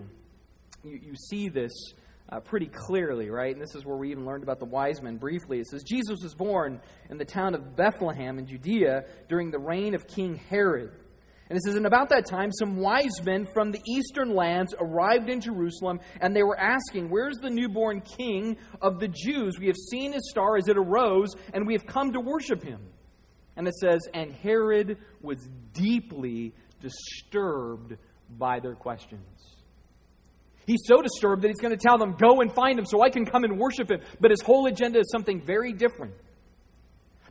you, 0.84 0.98
you 1.02 1.14
see 1.14 1.48
this 1.48 1.72
uh, 2.30 2.40
pretty 2.40 2.66
clearly, 2.66 3.30
right? 3.30 3.52
And 3.52 3.62
this 3.62 3.74
is 3.74 3.84
where 3.84 3.96
we 3.96 4.10
even 4.10 4.24
learned 4.24 4.42
about 4.42 4.58
the 4.58 4.64
wise 4.64 5.02
men 5.02 5.16
briefly. 5.16 5.60
It 5.60 5.66
says, 5.66 5.82
Jesus 5.82 6.18
was 6.22 6.34
born 6.34 6.80
in 7.10 7.18
the 7.18 7.24
town 7.24 7.54
of 7.54 7.76
Bethlehem 7.76 8.38
in 8.38 8.46
Judea 8.46 9.04
during 9.28 9.50
the 9.50 9.58
reign 9.58 9.94
of 9.94 10.06
King 10.06 10.36
Herod. 10.36 10.92
And 11.50 11.58
it 11.58 11.62
says, 11.64 11.74
And 11.74 11.86
about 11.86 12.08
that 12.08 12.24
time, 12.24 12.50
some 12.50 12.76
wise 12.76 13.22
men 13.22 13.46
from 13.52 13.70
the 13.70 13.80
eastern 13.86 14.34
lands 14.34 14.74
arrived 14.78 15.28
in 15.28 15.40
Jerusalem, 15.40 16.00
and 16.20 16.34
they 16.34 16.42
were 16.42 16.58
asking, 16.58 17.10
Where's 17.10 17.36
the 17.36 17.50
newborn 17.50 18.00
king 18.00 18.56
of 18.80 18.98
the 18.98 19.08
Jews? 19.08 19.58
We 19.58 19.66
have 19.66 19.76
seen 19.76 20.14
his 20.14 20.30
star 20.30 20.56
as 20.56 20.68
it 20.68 20.78
arose, 20.78 21.34
and 21.52 21.66
we 21.66 21.74
have 21.74 21.86
come 21.86 22.12
to 22.12 22.20
worship 22.20 22.62
him. 22.62 22.80
And 23.56 23.68
it 23.68 23.74
says, 23.74 24.00
And 24.14 24.32
Herod 24.32 24.96
was 25.20 25.46
deeply 25.74 26.54
disturbed 26.80 27.98
by 28.38 28.60
their 28.60 28.74
questions. 28.74 29.26
He's 30.66 30.82
so 30.86 31.02
disturbed 31.02 31.42
that 31.42 31.48
he's 31.48 31.60
going 31.60 31.76
to 31.76 31.82
tell 31.82 31.98
them, 31.98 32.16
Go 32.18 32.40
and 32.40 32.52
find 32.52 32.78
him 32.78 32.86
so 32.86 33.02
I 33.02 33.10
can 33.10 33.24
come 33.24 33.44
and 33.44 33.58
worship 33.58 33.90
him. 33.90 34.00
But 34.20 34.30
his 34.30 34.40
whole 34.40 34.66
agenda 34.66 35.00
is 35.00 35.10
something 35.10 35.40
very 35.40 35.72
different. 35.72 36.14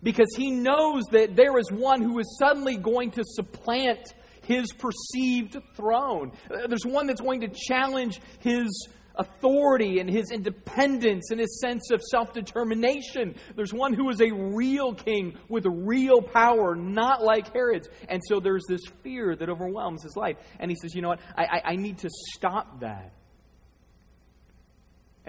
Because 0.04 0.34
he 0.36 0.50
knows 0.52 1.04
that 1.12 1.36
there 1.36 1.58
is 1.60 1.72
one 1.72 2.02
who 2.02 2.20
is 2.20 2.38
suddenly 2.40 2.76
going 2.76 3.12
to 3.12 3.24
supplant 3.24 4.14
his 4.44 4.74
perceived 4.74 5.58
throne. 5.76 6.32
Uh, 6.50 6.68
there's 6.68 6.86
one 6.86 7.08
that's 7.08 7.22
going 7.22 7.42
to 7.42 7.50
challenge 7.50 8.20
his 8.40 8.88
authority 9.16 10.00
and 10.00 10.10
his 10.10 10.32
independence 10.32 11.32
and 11.32 11.40
his 11.40 11.60
sense 11.60 11.92
of 11.92 12.02
self 12.02 12.34
determination. 12.34 13.36
There's 13.56 13.74
one 13.74 13.94
who 13.94 14.10
is 14.10 14.22
a 14.22 14.32
real 14.32 14.94
king 14.94 15.38
with 15.50 15.66
real 15.68 16.22
power, 16.22 16.76
not 16.76 17.24
like 17.24 17.54
Herod's. 17.54 17.90
And 18.10 18.22
so 18.28 18.40
there's 18.40 18.64
this 18.68 18.82
fear 19.04 19.36
that 19.36 19.50
overwhelms 19.50 20.04
his 20.04 20.16
life. 20.16 20.38
And 20.60 20.72
he 20.72 20.78
says, 20.82 20.96
You 20.96 21.02
know 21.02 21.10
what? 21.10 21.20
I, 21.38 21.44
I, 21.44 21.62
I 21.72 21.76
need 21.76 22.00
to 22.00 22.10
stop 22.34 22.82
that. 22.82 23.14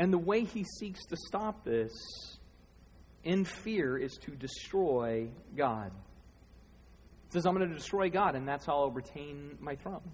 And 0.02 0.12
the 0.12 0.18
way 0.18 0.42
he 0.42 0.64
seeks 0.80 0.98
to 1.10 1.16
stop 1.28 1.64
this 1.64 1.92
in 3.22 3.44
fear 3.44 3.96
is 3.96 4.18
to 4.22 4.32
destroy 4.32 5.28
God. 5.56 5.92
He 7.26 7.30
says, 7.30 7.46
I'm 7.46 7.54
going 7.54 7.68
to 7.68 7.72
destroy 7.76 8.10
God, 8.10 8.34
and 8.34 8.48
that's 8.48 8.66
how 8.66 8.80
I'll 8.80 8.90
retain 8.90 9.56
my 9.60 9.76
throne. 9.76 10.10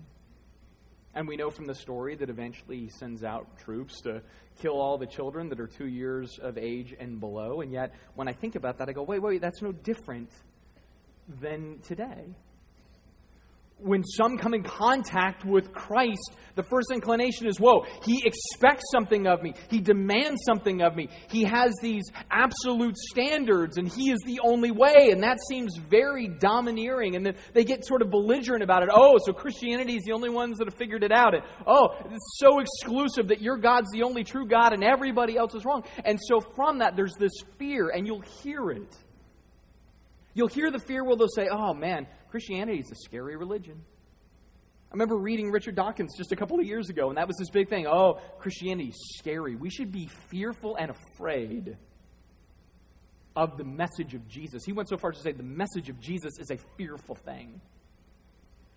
And 1.15 1.27
we 1.27 1.37
know 1.37 1.49
from 1.49 1.65
the 1.65 1.75
story 1.75 2.17
that 2.17 2.29
eventually 2.29 2.81
he 2.81 2.91
sends 2.91 3.25
out 3.25 3.47
troops 3.61 4.03
to 4.03 4.21
kill 4.61 4.79
all 4.79 4.99
the 4.99 5.07
children 5.07 5.49
that 5.49 5.59
are 5.59 5.67
two 5.67 5.89
years 5.89 6.39
of 6.39 6.59
age 6.59 6.95
and 7.01 7.19
below. 7.19 7.63
And 7.63 7.73
yet, 7.73 7.95
when 8.15 8.29
I 8.29 8.35
think 8.35 8.57
about 8.57 8.77
that, 8.81 8.91
I 8.91 8.93
go, 8.93 9.03
wait, 9.03 9.23
wait, 9.23 9.41
that's 9.41 9.63
no 9.63 9.73
different 9.73 10.29
than 11.41 11.79
today 11.79 12.27
when 13.81 14.03
some 14.05 14.37
come 14.37 14.55
in 14.55 14.63
contact 14.63 15.45
with 15.45 15.73
Christ, 15.73 16.33
the 16.57 16.63
first 16.63 16.91
inclination 16.93 17.47
is, 17.47 17.59
whoa, 17.59 17.87
he 18.05 18.23
expects 18.25 18.85
something 18.93 19.27
of 19.27 19.43
me. 19.43 19.55
He 19.71 19.81
demands 19.81 20.41
something 20.45 20.83
of 20.83 20.97
me. 20.97 21.09
He 21.31 21.45
has 21.45 21.73
these 21.81 22.05
absolute 22.31 22.97
standards, 22.97 23.79
and 23.79 23.89
he 23.89 24.11
is 24.11 24.19
the 24.27 24.41
only 24.45 24.73
way. 24.73 25.11
And 25.13 25.23
that 25.23 25.39
seems 25.49 25.77
very 25.77 26.29
domineering. 26.29 27.15
And 27.15 27.25
then 27.25 27.37
they 27.55 27.65
get 27.65 27.87
sort 27.87 28.03
of 28.03 28.11
belligerent 28.11 28.63
about 28.63 28.83
it. 28.83 28.89
Oh, 28.93 29.19
so 29.25 29.33
Christianity 29.33 29.97
is 29.97 30.03
the 30.05 30.13
only 30.13 30.31
ones 30.31 30.59
that 30.59 30.67
have 30.67 30.79
figured 30.79 31.05
it 31.05 31.13
out. 31.13 31.35
And, 31.35 31.45
oh, 31.67 31.91
it's 32.07 32.39
so 32.39 32.59
exclusive 32.59 33.29
that 33.29 33.41
your 33.41 33.57
God's 33.57 33.91
the 33.93 34.03
only 34.03 34.25
true 34.25 34.47
God 34.47 34.73
and 34.73 34.83
everybody 34.83 35.37
else 35.37 35.55
is 35.55 35.65
wrong. 35.65 35.85
And 36.05 36.19
so 36.21 36.41
from 36.41 36.79
that, 36.79 36.97
there's 36.97 37.15
this 37.19 37.33
fear, 37.59 37.91
and 37.91 38.07
you'll 38.07 38.25
hear 38.43 38.71
it. 38.71 38.97
You'll 40.35 40.49
hear 40.49 40.71
the 40.71 40.79
fear 40.79 41.05
where 41.05 41.17
they'll 41.17 41.29
say, 41.29 41.49
oh 41.51 41.75
man, 41.75 42.07
Christianity 42.31 42.79
is 42.79 42.91
a 42.93 42.97
scary 42.97 43.37
religion. 43.37 43.83
I 44.91 44.95
remember 44.95 45.19
reading 45.19 45.51
Richard 45.51 45.75
Dawkins 45.75 46.17
just 46.17 46.33
a 46.33 46.37
couple 46.37 46.59
of 46.59 46.65
years 46.65 46.89
ago, 46.89 47.09
and 47.11 47.19
that 47.19 47.27
was 47.27 47.37
this 47.37 47.51
big 47.51 47.69
thing. 47.69 47.87
Oh, 47.87 48.21
Christianity 48.39 48.89
is 48.89 49.19
scary. 49.19 49.55
We 49.55 49.69
should 49.69 49.93
be 49.93 50.09
fearful 50.31 50.77
and 50.77 50.91
afraid 50.91 51.77
of 53.37 53.59
the 53.59 53.65
message 53.65 54.15
of 54.15 54.27
Jesus. 54.27 54.65
He 54.65 54.73
went 54.73 54.89
so 54.89 54.97
far 54.97 55.11
as 55.11 55.19
to 55.19 55.23
say 55.23 55.33
the 55.33 55.43
message 55.43 55.91
of 55.91 56.01
Jesus 56.01 56.39
is 56.39 56.51
a 56.51 56.57
fearful 56.77 57.15
thing. 57.15 57.61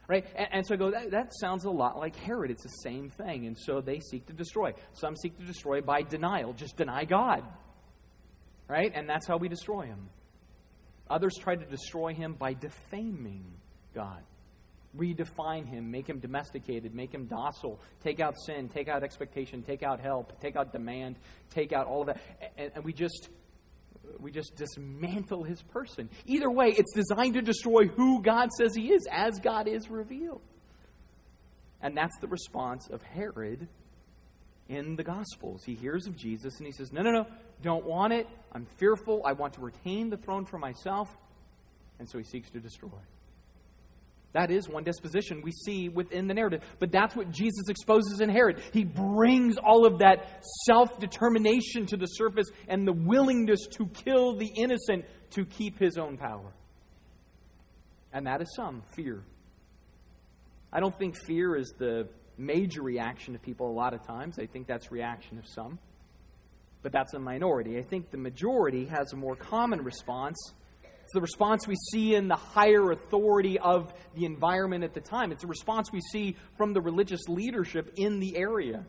Right? 0.07 0.25
And, 0.35 0.47
and 0.51 0.67
so 0.67 0.73
I 0.73 0.77
go, 0.77 0.91
that, 0.91 1.11
that 1.11 1.31
sounds 1.39 1.63
a 1.63 1.69
lot 1.69 1.97
like 1.97 2.17
Herod. 2.17 2.51
It's 2.51 2.63
the 2.63 2.69
same 2.83 3.09
thing. 3.09 3.47
And 3.47 3.57
so 3.57 3.79
they 3.79 4.01
seek 4.01 4.27
to 4.27 4.33
destroy. 4.33 4.73
Some 4.91 5.15
seek 5.15 5.39
to 5.39 5.45
destroy 5.45 5.79
by 5.79 6.01
denial, 6.01 6.51
just 6.51 6.75
deny 6.75 7.05
God. 7.05 7.43
Right? 8.67 8.91
And 8.93 9.07
that's 9.07 9.25
how 9.25 9.37
we 9.37 9.47
destroy 9.47 9.85
him. 9.85 10.09
Others 11.11 11.35
try 11.41 11.55
to 11.55 11.65
destroy 11.65 12.13
him 12.13 12.33
by 12.33 12.53
defaming 12.53 13.43
God. 13.93 14.23
Redefine 14.97 15.67
him, 15.67 15.91
make 15.91 16.07
him 16.07 16.19
domesticated, 16.19 16.95
make 16.95 17.13
him 17.13 17.25
docile, 17.25 17.79
take 18.03 18.19
out 18.19 18.35
sin, 18.45 18.69
take 18.69 18.87
out 18.87 19.03
expectation, 19.03 19.61
take 19.61 19.83
out 19.83 19.99
help, 19.99 20.39
take 20.41 20.55
out 20.55 20.71
demand, 20.71 21.17
take 21.49 21.73
out 21.73 21.87
all 21.87 22.01
of 22.01 22.07
that. 22.07 22.21
And, 22.57 22.71
and 22.75 22.85
we 22.85 22.93
just 22.93 23.29
we 24.19 24.31
just 24.31 24.55
dismantle 24.55 25.43
his 25.43 25.61
person. 25.61 26.09
Either 26.25 26.49
way, 26.49 26.73
it's 26.77 26.93
designed 26.93 27.35
to 27.35 27.41
destroy 27.41 27.87
who 27.87 28.21
God 28.21 28.49
says 28.51 28.75
he 28.75 28.91
is, 28.91 29.07
as 29.11 29.39
God 29.39 29.67
is 29.67 29.89
revealed. 29.89 30.41
And 31.81 31.95
that's 31.95 32.17
the 32.21 32.27
response 32.27 32.87
of 32.89 33.01
Herod 33.01 33.67
in 34.69 34.95
the 34.95 35.03
Gospels. 35.03 35.63
He 35.65 35.75
hears 35.75 36.07
of 36.07 36.15
Jesus 36.15 36.57
and 36.57 36.65
he 36.65 36.71
says, 36.71 36.91
No, 36.91 37.01
no, 37.01 37.11
no, 37.11 37.27
don't 37.61 37.85
want 37.85 38.13
it. 38.13 38.27
I'm 38.51 38.65
fearful. 38.77 39.21
I 39.25 39.33
want 39.33 39.53
to 39.53 39.61
retain 39.61 40.09
the 40.09 40.17
throne 40.17 40.45
for 40.45 40.57
myself. 40.57 41.09
And 41.99 42.09
so 42.09 42.17
he 42.17 42.23
seeks 42.23 42.49
to 42.51 42.59
destroy. 42.59 42.89
That 44.33 44.49
is 44.49 44.69
one 44.69 44.83
disposition 44.83 45.41
we 45.43 45.51
see 45.51 45.89
within 45.89 46.27
the 46.27 46.33
narrative. 46.33 46.63
But 46.79 46.91
that's 46.91 47.15
what 47.15 47.31
Jesus 47.31 47.67
exposes 47.67 48.21
in 48.21 48.29
Herod. 48.29 48.61
He 48.71 48.85
brings 48.85 49.57
all 49.57 49.85
of 49.85 49.99
that 49.99 50.43
self 50.65 50.99
determination 50.99 51.85
to 51.87 51.97
the 51.97 52.05
surface 52.05 52.49
and 52.67 52.87
the 52.87 52.93
willingness 52.93 53.67
to 53.77 53.87
kill 53.87 54.37
the 54.37 54.49
innocent 54.55 55.05
to 55.31 55.45
keep 55.45 55.77
his 55.79 55.97
own 55.97 56.17
power. 56.17 56.53
And 58.13 58.25
that 58.25 58.41
is 58.41 58.53
some 58.55 58.83
fear. 58.95 59.21
I 60.71 60.79
don't 60.79 60.97
think 60.97 61.17
fear 61.25 61.57
is 61.57 61.73
the 61.77 62.07
major 62.37 62.81
reaction 62.81 63.35
of 63.35 63.41
people 63.41 63.69
a 63.69 63.75
lot 63.75 63.93
of 63.93 64.05
times. 64.05 64.39
I 64.39 64.45
think 64.45 64.67
that's 64.67 64.91
reaction 64.91 65.37
of 65.37 65.45
some. 65.45 65.77
But 66.83 66.91
that's 66.91 67.13
a 67.13 67.19
minority. 67.19 67.77
I 67.77 67.83
think 67.83 68.11
the 68.11 68.17
majority 68.17 68.85
has 68.85 69.13
a 69.13 69.15
more 69.15 69.35
common 69.35 69.83
response. 69.83 70.53
It's 70.83 71.13
the 71.13 71.21
response 71.21 71.67
we 71.67 71.75
see 71.91 72.15
in 72.15 72.27
the 72.27 72.35
higher 72.35 72.91
authority 72.91 73.59
of 73.59 73.93
the 74.15 74.25
environment 74.25 74.83
at 74.83 74.93
the 74.93 75.01
time. 75.01 75.31
It's 75.31 75.43
a 75.43 75.47
response 75.47 75.91
we 75.91 76.01
see 76.11 76.35
from 76.57 76.73
the 76.73 76.81
religious 76.81 77.21
leadership 77.27 77.93
in 77.97 78.19
the 78.19 78.37
area. 78.37 78.85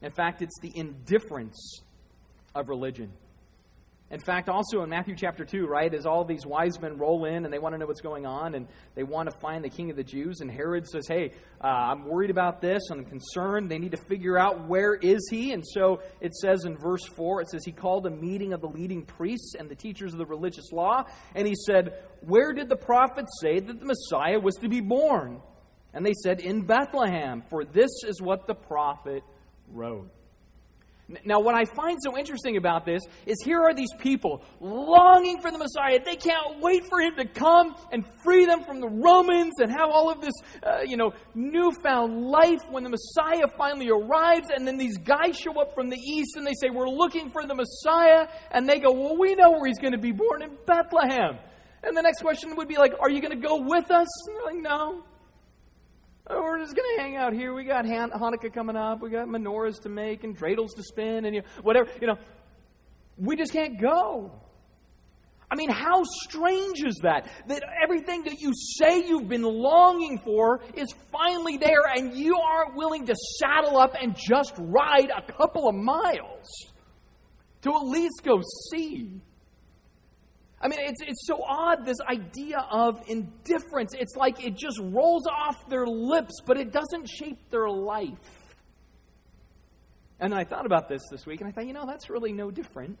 In 0.00 0.10
fact, 0.10 0.42
it's 0.42 0.58
the 0.60 0.72
indifference 0.74 1.82
of 2.54 2.68
religion. 2.68 3.12
In 4.12 4.20
fact, 4.20 4.50
also 4.50 4.82
in 4.82 4.90
Matthew 4.90 5.16
chapter 5.16 5.42
2, 5.42 5.66
right, 5.66 5.92
as 5.92 6.04
all 6.04 6.22
these 6.22 6.44
wise 6.44 6.78
men 6.78 6.98
roll 6.98 7.24
in 7.24 7.46
and 7.46 7.52
they 7.52 7.58
want 7.58 7.74
to 7.74 7.78
know 7.78 7.86
what's 7.86 8.02
going 8.02 8.26
on 8.26 8.54
and 8.54 8.68
they 8.94 9.04
want 9.04 9.30
to 9.30 9.38
find 9.38 9.64
the 9.64 9.70
king 9.70 9.88
of 9.88 9.96
the 9.96 10.04
Jews, 10.04 10.42
and 10.42 10.50
Herod 10.50 10.86
says, 10.86 11.08
Hey, 11.08 11.32
uh, 11.64 11.66
I'm 11.66 12.04
worried 12.04 12.28
about 12.28 12.60
this, 12.60 12.82
I'm 12.90 13.06
concerned. 13.06 13.70
They 13.70 13.78
need 13.78 13.92
to 13.92 14.04
figure 14.10 14.38
out 14.38 14.68
where 14.68 14.94
is 14.96 15.26
he. 15.30 15.52
And 15.52 15.66
so 15.66 16.02
it 16.20 16.34
says 16.34 16.66
in 16.66 16.76
verse 16.76 17.06
4, 17.16 17.40
it 17.40 17.48
says, 17.48 17.64
He 17.64 17.72
called 17.72 18.06
a 18.06 18.10
meeting 18.10 18.52
of 18.52 18.60
the 18.60 18.68
leading 18.68 19.06
priests 19.06 19.54
and 19.58 19.66
the 19.70 19.74
teachers 19.74 20.12
of 20.12 20.18
the 20.18 20.26
religious 20.26 20.70
law, 20.72 21.04
and 21.34 21.48
he 21.48 21.54
said, 21.54 21.94
Where 22.20 22.52
did 22.52 22.68
the 22.68 22.76
prophets 22.76 23.40
say 23.40 23.60
that 23.60 23.80
the 23.80 23.86
Messiah 23.86 24.38
was 24.38 24.56
to 24.56 24.68
be 24.68 24.82
born? 24.82 25.40
And 25.94 26.04
they 26.04 26.14
said, 26.22 26.40
In 26.40 26.66
Bethlehem, 26.66 27.44
for 27.48 27.64
this 27.64 27.90
is 28.06 28.20
what 28.20 28.46
the 28.46 28.54
prophet 28.54 29.22
wrote. 29.68 30.10
Now, 31.24 31.40
what 31.40 31.54
I 31.54 31.64
find 31.64 31.98
so 32.02 32.18
interesting 32.18 32.56
about 32.56 32.84
this 32.84 33.02
is 33.26 33.36
here 33.44 33.60
are 33.60 33.74
these 33.74 33.92
people 33.98 34.42
longing 34.60 35.40
for 35.40 35.50
the 35.50 35.58
Messiah. 35.58 35.98
They 36.04 36.16
can't 36.16 36.60
wait 36.60 36.84
for 36.88 37.00
him 37.00 37.14
to 37.16 37.26
come 37.26 37.74
and 37.90 38.04
free 38.22 38.46
them 38.46 38.64
from 38.64 38.80
the 38.80 38.88
Romans 38.88 39.54
and 39.60 39.70
have 39.70 39.88
all 39.90 40.10
of 40.10 40.20
this, 40.20 40.34
uh, 40.62 40.80
you 40.86 40.96
know, 40.96 41.12
newfound 41.34 42.26
life 42.26 42.62
when 42.70 42.84
the 42.84 42.90
Messiah 42.90 43.46
finally 43.56 43.90
arrives. 43.90 44.48
And 44.54 44.66
then 44.66 44.76
these 44.76 44.98
guys 44.98 45.36
show 45.36 45.60
up 45.60 45.74
from 45.74 45.90
the 45.90 45.98
east 45.98 46.36
and 46.36 46.46
they 46.46 46.54
say, 46.60 46.70
We're 46.70 46.88
looking 46.88 47.30
for 47.30 47.46
the 47.46 47.54
Messiah. 47.54 48.28
And 48.50 48.68
they 48.68 48.78
go, 48.78 48.92
Well, 48.92 49.16
we 49.18 49.34
know 49.34 49.50
where 49.50 49.66
he's 49.66 49.78
going 49.78 49.92
to 49.92 49.98
be 49.98 50.12
born 50.12 50.42
in 50.42 50.56
Bethlehem. 50.66 51.38
And 51.82 51.96
the 51.96 52.02
next 52.02 52.20
question 52.20 52.54
would 52.56 52.68
be 52.68 52.76
like, 52.76 52.92
Are 53.00 53.10
you 53.10 53.20
going 53.20 53.38
to 53.38 53.46
go 53.48 53.60
with 53.60 53.90
us? 53.90 54.08
And 54.28 54.36
they're 54.36 54.54
like, 54.54 54.62
No. 54.62 55.04
Oh, 56.28 56.40
we're 56.42 56.58
just 56.60 56.76
going 56.76 56.96
to 56.96 57.02
hang 57.02 57.16
out 57.16 57.32
here. 57.32 57.52
We 57.52 57.64
got 57.64 57.84
Han- 57.84 58.10
Hanukkah 58.10 58.52
coming 58.52 58.76
up. 58.76 59.02
We 59.02 59.10
got 59.10 59.26
menorahs 59.26 59.80
to 59.82 59.88
make 59.88 60.22
and 60.22 60.36
dreidels 60.36 60.74
to 60.76 60.82
spin 60.82 61.24
and 61.24 61.34
you 61.34 61.42
know, 61.42 61.48
whatever. 61.62 61.90
You 62.00 62.06
know, 62.06 62.16
we 63.16 63.36
just 63.36 63.52
can't 63.52 63.80
go. 63.80 64.30
I 65.50 65.54
mean, 65.54 65.68
how 65.68 66.02
strange 66.04 66.82
is 66.82 66.98
that? 67.02 67.28
That 67.48 67.62
everything 67.82 68.22
that 68.24 68.40
you 68.40 68.52
say 68.54 69.04
you've 69.06 69.28
been 69.28 69.42
longing 69.42 70.18
for 70.24 70.60
is 70.74 70.88
finally 71.10 71.58
there, 71.58 71.82
and 71.94 72.14
you 72.14 72.38
aren't 72.38 72.74
willing 72.74 73.04
to 73.04 73.14
saddle 73.38 73.76
up 73.76 73.94
and 74.00 74.16
just 74.16 74.54
ride 74.56 75.10
a 75.14 75.30
couple 75.30 75.68
of 75.68 75.74
miles 75.74 76.48
to 77.62 77.70
at 77.70 77.82
least 77.82 78.22
go 78.24 78.40
see. 78.70 79.20
I 80.62 80.68
mean, 80.68 80.78
it's, 80.80 81.00
it's 81.02 81.26
so 81.26 81.42
odd, 81.42 81.84
this 81.84 81.98
idea 82.08 82.64
of 82.70 83.02
indifference. 83.08 83.94
It's 83.98 84.14
like 84.14 84.44
it 84.44 84.56
just 84.56 84.78
rolls 84.80 85.26
off 85.26 85.68
their 85.68 85.86
lips, 85.86 86.40
but 86.46 86.56
it 86.56 86.70
doesn't 86.70 87.08
shape 87.08 87.50
their 87.50 87.68
life. 87.68 88.56
And 90.20 90.32
I 90.32 90.44
thought 90.44 90.64
about 90.64 90.88
this 90.88 91.02
this 91.10 91.26
week, 91.26 91.40
and 91.40 91.48
I 91.48 91.52
thought, 91.52 91.66
you 91.66 91.72
know, 91.72 91.84
that's 91.84 92.08
really 92.08 92.32
no 92.32 92.52
different 92.52 92.96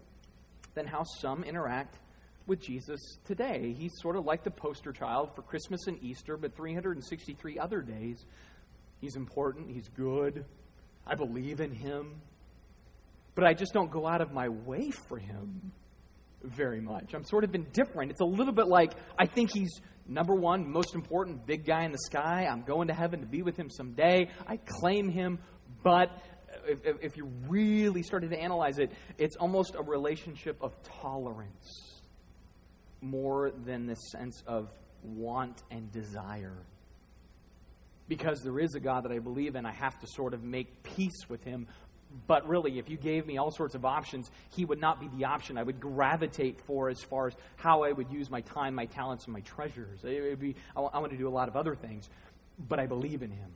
than 0.74 0.88
how 0.88 1.04
some 1.04 1.44
interact 1.44 2.00
with 2.48 2.60
Jesus 2.60 2.98
today. 3.24 3.72
He's 3.78 3.92
sort 4.00 4.16
of 4.16 4.24
like 4.24 4.42
the 4.42 4.50
poster 4.50 4.90
child 4.90 5.30
for 5.36 5.42
Christmas 5.42 5.86
and 5.86 6.02
Easter, 6.02 6.36
but 6.36 6.56
363 6.56 7.60
other 7.60 7.80
days. 7.80 8.24
He's 9.00 9.14
important, 9.14 9.70
he's 9.70 9.88
good. 9.88 10.44
I 11.06 11.14
believe 11.14 11.60
in 11.60 11.72
him. 11.72 12.20
But 13.36 13.44
I 13.44 13.54
just 13.54 13.72
don't 13.72 13.90
go 13.90 14.08
out 14.08 14.20
of 14.20 14.32
my 14.32 14.48
way 14.48 14.90
for 14.90 15.16
him 15.16 15.72
very 16.44 16.80
much. 16.80 17.14
I'm 17.14 17.24
sort 17.24 17.44
of 17.44 17.54
indifferent. 17.54 18.10
It's 18.10 18.20
a 18.20 18.26
little 18.26 18.52
bit 18.52 18.66
like 18.66 18.92
I 19.18 19.26
think 19.26 19.50
he's 19.52 19.80
number 20.06 20.34
one, 20.34 20.70
most 20.70 20.94
important, 20.94 21.46
big 21.46 21.64
guy 21.64 21.84
in 21.84 21.92
the 21.92 21.98
sky. 21.98 22.46
I'm 22.50 22.62
going 22.62 22.88
to 22.88 22.94
heaven 22.94 23.20
to 23.20 23.26
be 23.26 23.42
with 23.42 23.56
him 23.56 23.70
someday. 23.70 24.28
I 24.46 24.56
claim 24.56 25.08
him, 25.08 25.38
but 25.82 26.10
if, 26.66 26.96
if 27.00 27.16
you 27.16 27.30
really 27.48 28.02
started 28.02 28.30
to 28.30 28.38
analyze 28.38 28.78
it, 28.78 28.92
it's 29.18 29.36
almost 29.36 29.74
a 29.74 29.82
relationship 29.82 30.56
of 30.60 30.74
tolerance 30.82 32.00
more 33.00 33.50
than 33.64 33.86
the 33.86 33.94
sense 33.94 34.42
of 34.46 34.70
want 35.02 35.62
and 35.70 35.90
desire. 35.92 36.64
Because 38.08 38.40
there 38.42 38.58
is 38.58 38.74
a 38.74 38.80
God 38.80 39.04
that 39.04 39.12
I 39.12 39.18
believe 39.18 39.56
in, 39.56 39.64
I 39.64 39.72
have 39.72 39.98
to 40.00 40.06
sort 40.06 40.34
of 40.34 40.42
make 40.42 40.82
peace 40.82 41.28
with 41.28 41.42
him. 41.44 41.66
But 42.26 42.46
really, 42.48 42.78
if 42.78 42.90
you 42.90 42.96
gave 42.96 43.26
me 43.26 43.38
all 43.38 43.50
sorts 43.50 43.74
of 43.74 43.84
options, 43.84 44.30
he 44.50 44.64
would 44.64 44.80
not 44.80 45.00
be 45.00 45.08
the 45.16 45.24
option 45.24 45.56
I 45.56 45.62
would 45.62 45.80
gravitate 45.80 46.60
for 46.60 46.88
as 46.88 47.02
far 47.02 47.28
as 47.28 47.34
how 47.56 47.84
I 47.84 47.92
would 47.92 48.10
use 48.10 48.30
my 48.30 48.42
time, 48.42 48.74
my 48.74 48.86
talents, 48.86 49.24
and 49.24 49.32
my 49.32 49.40
treasures. 49.40 50.04
It 50.04 50.22
would 50.22 50.40
be, 50.40 50.54
I 50.76 50.80
want 50.80 51.10
to 51.10 51.18
do 51.18 51.28
a 51.28 51.30
lot 51.30 51.48
of 51.48 51.56
other 51.56 51.74
things, 51.74 52.08
but 52.68 52.78
I 52.78 52.86
believe 52.86 53.22
in 53.22 53.30
him. 53.30 53.50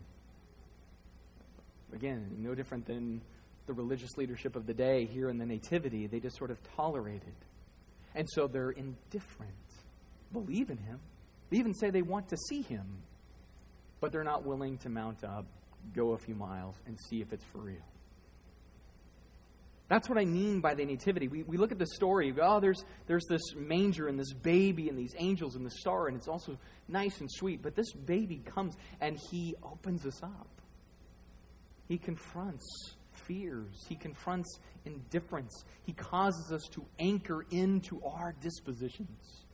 Again, 1.92 2.26
no 2.38 2.54
different 2.54 2.86
than 2.86 3.20
the 3.66 3.72
religious 3.72 4.16
leadership 4.16 4.56
of 4.56 4.66
the 4.66 4.74
day 4.74 5.06
here 5.06 5.28
in 5.28 5.38
the 5.38 5.46
Nativity. 5.46 6.06
They 6.06 6.20
just 6.20 6.36
sort 6.36 6.50
of 6.50 6.58
tolerate 6.76 7.22
it. 7.22 7.46
And 8.14 8.26
so 8.30 8.46
they're 8.46 8.70
indifferent. 8.70 9.52
Believe 10.32 10.70
in 10.70 10.78
him. 10.78 10.98
They 11.50 11.58
even 11.58 11.74
say 11.74 11.90
they 11.90 12.02
want 12.02 12.28
to 12.30 12.36
see 12.48 12.62
him, 12.62 12.86
but 14.00 14.12
they're 14.12 14.24
not 14.24 14.44
willing 14.44 14.78
to 14.78 14.88
mount 14.88 15.22
up, 15.24 15.46
go 15.94 16.12
a 16.12 16.18
few 16.18 16.34
miles, 16.34 16.74
and 16.86 16.98
see 17.08 17.20
if 17.20 17.32
it's 17.32 17.44
for 17.44 17.58
real. 17.58 17.76
That's 19.88 20.08
what 20.08 20.18
I 20.18 20.24
mean 20.24 20.60
by 20.60 20.74
the 20.74 20.84
nativity. 20.84 21.28
We, 21.28 21.44
we 21.44 21.56
look 21.56 21.70
at 21.70 21.78
the 21.78 21.86
story, 21.86 22.34
oh, 22.42 22.58
there's, 22.58 22.84
there's 23.06 23.24
this 23.28 23.54
manger 23.54 24.08
and 24.08 24.18
this 24.18 24.32
baby 24.32 24.88
and 24.88 24.98
these 24.98 25.14
angels 25.16 25.54
and 25.54 25.64
the 25.64 25.70
star, 25.70 26.08
and 26.08 26.16
it's 26.16 26.26
also 26.26 26.58
nice 26.88 27.20
and 27.20 27.30
sweet. 27.30 27.62
But 27.62 27.76
this 27.76 27.92
baby 27.92 28.42
comes 28.44 28.74
and 29.00 29.16
he 29.30 29.54
opens 29.62 30.04
us 30.04 30.22
up. 30.22 30.48
He 31.88 31.98
confronts 31.98 32.66
fears, 33.12 33.86
he 33.88 33.94
confronts 33.94 34.58
indifference, 34.84 35.64
he 35.84 35.92
causes 35.92 36.52
us 36.52 36.62
to 36.72 36.84
anchor 36.98 37.46
into 37.50 38.02
our 38.04 38.34
dispositions. 38.40 39.44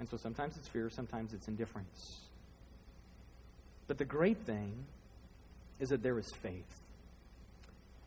And 0.00 0.08
so 0.08 0.16
sometimes 0.16 0.56
it's 0.56 0.68
fear, 0.68 0.90
sometimes 0.90 1.32
it's 1.32 1.48
indifference. 1.48 2.20
But 3.86 3.96
the 3.96 4.04
great 4.04 4.44
thing 4.44 4.84
is 5.80 5.88
that 5.88 6.02
there 6.02 6.18
is 6.18 6.30
faith. 6.42 6.82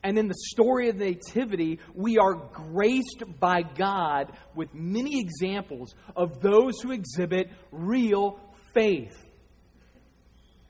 And 0.03 0.17
in 0.17 0.27
the 0.27 0.35
story 0.51 0.89
of 0.89 0.97
the 0.97 1.11
Nativity, 1.11 1.79
we 1.93 2.17
are 2.17 2.33
graced 2.33 3.23
by 3.39 3.61
God 3.61 4.31
with 4.55 4.73
many 4.73 5.19
examples 5.19 5.93
of 6.15 6.41
those 6.41 6.81
who 6.81 6.91
exhibit 6.91 7.51
real 7.71 8.39
faith 8.73 9.17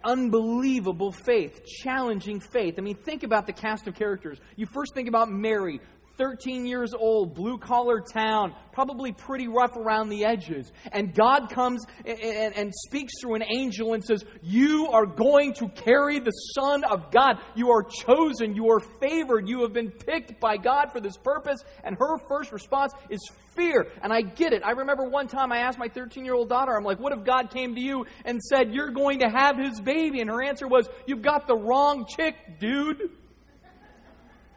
unbelievable 0.04 1.12
faith, 1.12 1.64
challenging 1.66 2.40
faith. 2.40 2.76
I 2.78 2.82
mean, 2.82 2.96
think 2.96 3.24
about 3.24 3.46
the 3.46 3.54
cast 3.54 3.88
of 3.88 3.96
characters. 3.96 4.40
You 4.56 4.66
first 4.66 4.94
think 4.94 5.08
about 5.08 5.30
Mary, 5.30 5.80
13 6.18 6.66
years 6.66 6.94
old, 6.94 7.36
blue 7.36 7.58
collar 7.58 8.02
town, 8.02 8.54
probably 8.72 9.12
pretty 9.12 9.48
rough 9.48 9.76
around 9.76 10.10
the 10.10 10.26
edges. 10.26 10.72
And 10.92 11.14
God 11.14 11.50
comes 11.50 11.84
and, 12.06 12.20
and, 12.20 12.56
and, 12.56 12.74
speaks 12.88 13.14
through 13.20 13.36
an 13.36 13.44
angel 13.44 13.94
and 13.94 14.04
says, 14.04 14.24
You 14.42 14.88
are 14.92 15.06
going 15.06 15.54
to 15.56 15.68
carry 15.70 16.20
the 16.20 16.32
Son 16.32 16.84
of 16.84 17.12
God. 17.12 17.38
You 17.56 17.70
are 17.72 17.84
chosen. 17.84 18.56
You 18.56 18.70
are 18.70 18.80
favored. 19.00 19.48
You 19.48 19.62
have 19.62 19.74
been 19.74 19.92
picked 19.92 20.40
by 20.40 20.58
God 20.58 20.92
for 20.92 21.00
this 21.00 21.18
purpose. 21.18 21.64
And 21.84 21.96
her 22.00 22.18
first 22.28 22.52
response 22.52 22.94
is 23.10 23.20
fear. 23.56 23.88
And 24.02 24.14
I 24.14 24.22
get 24.22 24.54
it. 24.54 24.64
I 24.66 24.72
remember 24.72 25.10
one 25.10 25.28
time 25.28 25.52
I 25.52 25.60
asked 25.60 25.80
my 25.80 25.88
13 25.88 26.26
year 26.26 26.36
old 26.36 26.50
daughter, 26.50 26.76
I'm 26.76 26.84
like, 26.84 27.00
What 27.00 27.14
if 27.14 27.24
God 27.26 27.52
came 27.52 27.76
to 27.76 27.82
you 27.82 28.06
and 28.26 28.42
said, 28.42 28.74
You're 28.74 28.92
going 28.92 29.20
to 29.20 29.30
have 29.30 29.58
his 29.58 29.80
baby? 29.80 30.22
And 30.22 30.30
her 30.30 30.44
answer 30.44 30.68
was, 30.68 30.88
You've 31.06 31.22
got 31.22 31.48
the 31.48 31.56
wrong 31.56 32.06
chick, 32.08 32.36
dude. 32.60 33.12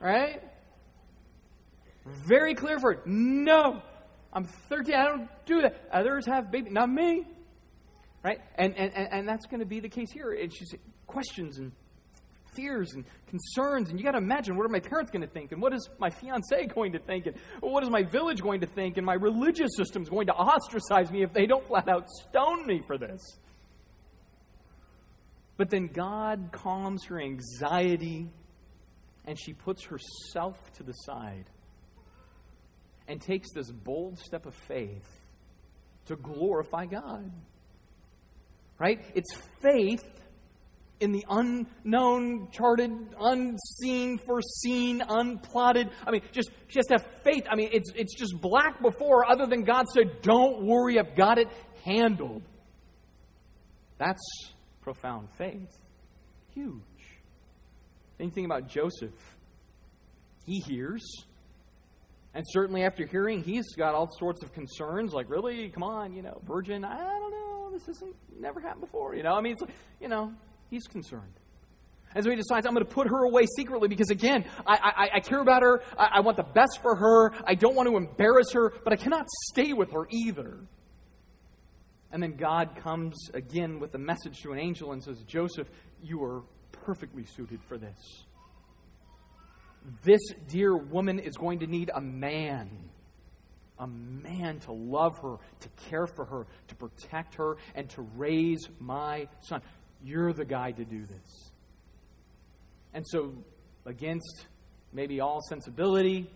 Right? 0.00 0.42
Very 2.06 2.54
clear 2.54 2.78
for 2.78 2.92
it. 2.92 3.06
No, 3.06 3.82
I'm 4.32 4.44
13. 4.44 4.94
I 4.94 5.04
don't 5.04 5.28
do 5.46 5.62
that. 5.62 5.88
Others 5.92 6.26
have 6.26 6.50
baby, 6.50 6.70
not 6.70 6.90
me. 6.90 7.26
Right? 8.22 8.40
And, 8.56 8.76
and, 8.76 8.92
and 8.94 9.28
that's 9.28 9.46
going 9.46 9.60
to 9.60 9.66
be 9.66 9.80
the 9.80 9.88
case 9.88 10.10
here. 10.12 10.32
It's 10.32 10.58
just 10.58 10.74
questions 11.06 11.58
and 11.58 11.72
fears 12.54 12.92
and 12.94 13.04
concerns. 13.26 13.90
And 13.90 13.98
you 13.98 14.04
got 14.04 14.12
to 14.12 14.18
imagine 14.18 14.56
what 14.56 14.64
are 14.64 14.70
my 14.70 14.80
parents 14.80 15.10
going 15.10 15.22
to 15.22 15.28
think? 15.28 15.52
And 15.52 15.60
what 15.60 15.74
is 15.74 15.88
my 15.98 16.10
fiance 16.10 16.66
going 16.74 16.92
to 16.92 16.98
think? 16.98 17.26
And 17.26 17.36
what 17.60 17.82
is 17.82 17.90
my 17.90 18.02
village 18.02 18.40
going 18.42 18.60
to 18.60 18.66
think? 18.66 18.96
And 18.96 19.04
my 19.04 19.14
religious 19.14 19.70
system 19.76 20.02
is 20.02 20.08
going 20.08 20.26
to 20.28 20.34
ostracize 20.34 21.10
me 21.10 21.22
if 21.22 21.32
they 21.32 21.46
don't 21.46 21.66
flat 21.66 21.88
out 21.88 22.08
stone 22.08 22.66
me 22.66 22.80
for 22.86 22.98
this. 22.98 23.20
But 25.56 25.70
then 25.70 25.86
God 25.86 26.50
calms 26.52 27.04
her 27.04 27.20
anxiety 27.20 28.28
and 29.26 29.38
she 29.38 29.52
puts 29.52 29.84
herself 29.84 30.56
to 30.74 30.82
the 30.82 30.92
side 30.92 31.44
and 33.08 33.20
takes 33.20 33.52
this 33.52 33.70
bold 33.70 34.18
step 34.18 34.46
of 34.46 34.54
faith 34.54 35.08
to 36.06 36.16
glorify 36.16 36.86
God. 36.86 37.30
Right? 38.78 39.00
It's 39.14 39.34
faith 39.62 40.04
in 41.00 41.12
the 41.12 41.24
unknown, 41.28 42.48
charted, 42.50 42.90
unseen, 43.20 44.18
foreseen, 44.18 45.00
unplotted. 45.00 45.90
I 46.06 46.10
mean, 46.10 46.22
just, 46.32 46.50
just 46.68 46.90
have 46.90 47.06
faith. 47.22 47.44
I 47.50 47.56
mean, 47.56 47.70
it's, 47.72 47.92
it's 47.94 48.14
just 48.14 48.40
black 48.40 48.80
before, 48.80 49.30
other 49.30 49.46
than 49.46 49.64
God 49.64 49.86
said, 49.88 50.22
Don't 50.22 50.64
worry, 50.64 50.98
I've 50.98 51.14
got 51.14 51.38
it 51.38 51.48
handled. 51.84 52.42
That's 53.98 54.22
profound 54.82 55.28
faith. 55.36 55.70
Huge. 56.54 56.82
Anything 58.20 58.44
about 58.44 58.68
Joseph? 58.68 59.14
He 60.46 60.60
hears 60.60 61.02
and 62.34 62.44
certainly 62.48 62.82
after 62.82 63.06
hearing, 63.06 63.42
he's 63.42 63.74
got 63.76 63.94
all 63.94 64.10
sorts 64.18 64.42
of 64.42 64.52
concerns, 64.52 65.12
like, 65.12 65.30
really? 65.30 65.68
Come 65.68 65.84
on, 65.84 66.12
you 66.12 66.22
know, 66.22 66.40
virgin, 66.44 66.84
I 66.84 66.96
don't 66.96 67.30
know, 67.30 67.70
this 67.72 67.88
isn't, 67.88 68.14
never 68.38 68.60
happened 68.60 68.80
before, 68.80 69.14
you 69.14 69.22
know? 69.22 69.34
I 69.34 69.40
mean, 69.40 69.52
it's 69.52 69.62
like, 69.62 69.74
you 70.00 70.08
know, 70.08 70.32
he's 70.68 70.86
concerned. 70.88 71.32
And 72.14 72.24
so 72.24 72.30
he 72.30 72.36
decides, 72.36 72.66
I'm 72.66 72.74
going 72.74 72.84
to 72.84 72.92
put 72.92 73.08
her 73.08 73.24
away 73.24 73.46
secretly 73.56 73.88
because, 73.88 74.10
again, 74.10 74.44
I, 74.66 74.74
I, 74.74 75.16
I 75.16 75.20
care 75.20 75.40
about 75.40 75.62
her. 75.62 75.82
I, 75.98 76.10
I 76.14 76.20
want 76.20 76.36
the 76.36 76.44
best 76.44 76.80
for 76.82 76.94
her. 76.94 77.32
I 77.44 77.54
don't 77.54 77.74
want 77.74 77.88
to 77.88 77.96
embarrass 77.96 78.52
her, 78.52 78.72
but 78.84 78.92
I 78.92 78.96
cannot 78.96 79.28
stay 79.50 79.72
with 79.72 79.90
her 79.92 80.06
either. 80.10 80.58
And 82.12 82.22
then 82.22 82.36
God 82.36 82.76
comes 82.76 83.16
again 83.34 83.80
with 83.80 83.94
a 83.96 83.98
message 83.98 84.40
to 84.42 84.52
an 84.52 84.58
angel 84.58 84.92
and 84.92 85.02
says, 85.02 85.22
Joseph, 85.26 85.68
you 86.02 86.22
are 86.22 86.42
perfectly 86.72 87.24
suited 87.24 87.60
for 87.68 87.78
this 87.78 88.23
this 90.02 90.20
dear 90.48 90.76
woman 90.76 91.18
is 91.18 91.36
going 91.36 91.60
to 91.60 91.66
need 91.66 91.90
a 91.94 92.00
man. 92.00 92.70
A 93.78 93.86
man 93.86 94.60
to 94.60 94.72
love 94.72 95.18
her, 95.18 95.36
to 95.60 95.68
care 95.90 96.06
for 96.06 96.24
her, 96.24 96.46
to 96.68 96.74
protect 96.76 97.34
her, 97.34 97.56
and 97.74 97.90
to 97.90 98.02
raise 98.16 98.68
my 98.78 99.28
son. 99.40 99.62
You're 100.02 100.32
the 100.32 100.44
guy 100.44 100.70
to 100.72 100.84
do 100.84 101.04
this. 101.04 101.50
And 102.92 103.04
so, 103.06 103.34
against 103.84 104.46
maybe 104.92 105.20
all 105.20 105.40
sensibility, 105.48 106.30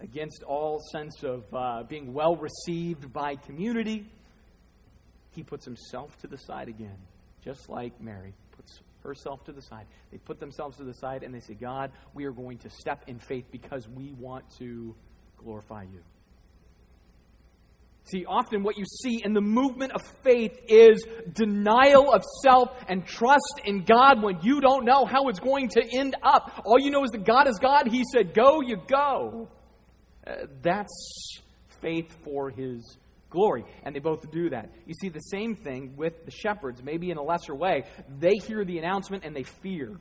against 0.00 0.42
all 0.42 0.80
sense 0.92 1.22
of 1.22 1.44
uh, 1.54 1.84
being 1.84 2.12
well 2.12 2.36
received 2.36 3.12
by 3.12 3.36
community, 3.36 4.06
he 5.30 5.44
puts 5.44 5.64
himself 5.64 6.18
to 6.18 6.26
the 6.26 6.36
side 6.36 6.68
again, 6.68 6.98
just 7.44 7.68
like 7.68 8.00
Mary 8.00 8.34
herself 9.02 9.44
to 9.44 9.52
the 9.52 9.62
side. 9.62 9.86
They 10.10 10.18
put 10.18 10.40
themselves 10.40 10.76
to 10.78 10.84
the 10.84 10.94
side 10.94 11.22
and 11.22 11.34
they 11.34 11.40
say, 11.40 11.54
God, 11.54 11.92
we 12.14 12.24
are 12.24 12.32
going 12.32 12.58
to 12.58 12.70
step 12.70 13.04
in 13.06 13.18
faith 13.18 13.46
because 13.50 13.88
we 13.88 14.12
want 14.12 14.44
to 14.58 14.94
glorify 15.38 15.82
you. 15.82 16.00
See, 18.04 18.24
often 18.24 18.62
what 18.62 18.76
you 18.76 18.84
see 18.84 19.22
in 19.24 19.34
the 19.34 19.40
movement 19.40 19.92
of 19.92 20.00
faith 20.24 20.58
is 20.68 21.04
denial 21.32 22.12
of 22.12 22.24
self 22.42 22.70
and 22.88 23.06
trust 23.06 23.60
in 23.64 23.84
God 23.84 24.22
when 24.22 24.40
you 24.42 24.60
don't 24.60 24.84
know 24.84 25.04
how 25.04 25.28
it's 25.28 25.38
going 25.38 25.68
to 25.70 25.82
end 25.96 26.16
up. 26.22 26.62
All 26.64 26.80
you 26.80 26.90
know 26.90 27.04
is 27.04 27.10
that 27.10 27.24
God 27.24 27.46
is 27.46 27.58
God. 27.60 27.86
He 27.86 28.04
said, 28.12 28.34
Go, 28.34 28.62
you 28.62 28.78
go. 28.88 29.48
Uh, 30.26 30.46
that's 30.62 31.40
faith 31.80 32.16
for 32.24 32.50
His 32.50 32.96
glory. 33.30 33.64
And 33.84 33.94
they 33.94 34.00
both 34.00 34.30
do 34.30 34.50
that. 34.50 34.70
You 34.86 34.94
see 34.94 35.08
the 35.08 35.20
same 35.20 35.56
thing 35.56 35.94
with 35.96 36.24
the 36.24 36.30
shepherds, 36.30 36.82
maybe 36.82 37.10
in 37.10 37.16
a 37.16 37.22
lesser 37.22 37.54
way. 37.54 37.84
They 38.18 38.34
hear 38.34 38.64
the 38.64 38.78
announcement 38.78 39.24
and 39.24 39.34
they 39.34 39.44
fear. 39.44 39.98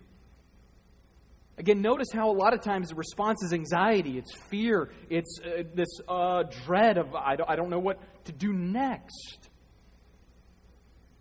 Again, 1.57 1.81
notice 1.81 2.07
how 2.13 2.29
a 2.29 2.33
lot 2.33 2.53
of 2.53 2.61
times 2.61 2.89
the 2.89 2.95
response 2.95 3.43
is 3.43 3.51
anxiety, 3.51 4.17
it's 4.17 4.33
fear, 4.49 4.91
it's 5.09 5.39
uh, 5.43 5.63
this 5.73 5.89
uh, 6.07 6.43
dread 6.65 6.97
of, 6.97 7.13
I 7.13 7.35
don't, 7.35 7.49
I 7.49 7.57
don't 7.57 7.69
know 7.69 7.79
what 7.79 7.99
to 8.25 8.31
do 8.31 8.53
next. 8.53 9.49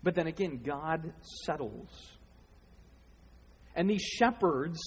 But 0.01 0.15
then 0.15 0.27
again, 0.27 0.61
God 0.63 1.13
settles. 1.43 1.89
And 3.75 3.89
these 3.89 4.01
shepherds, 4.01 4.79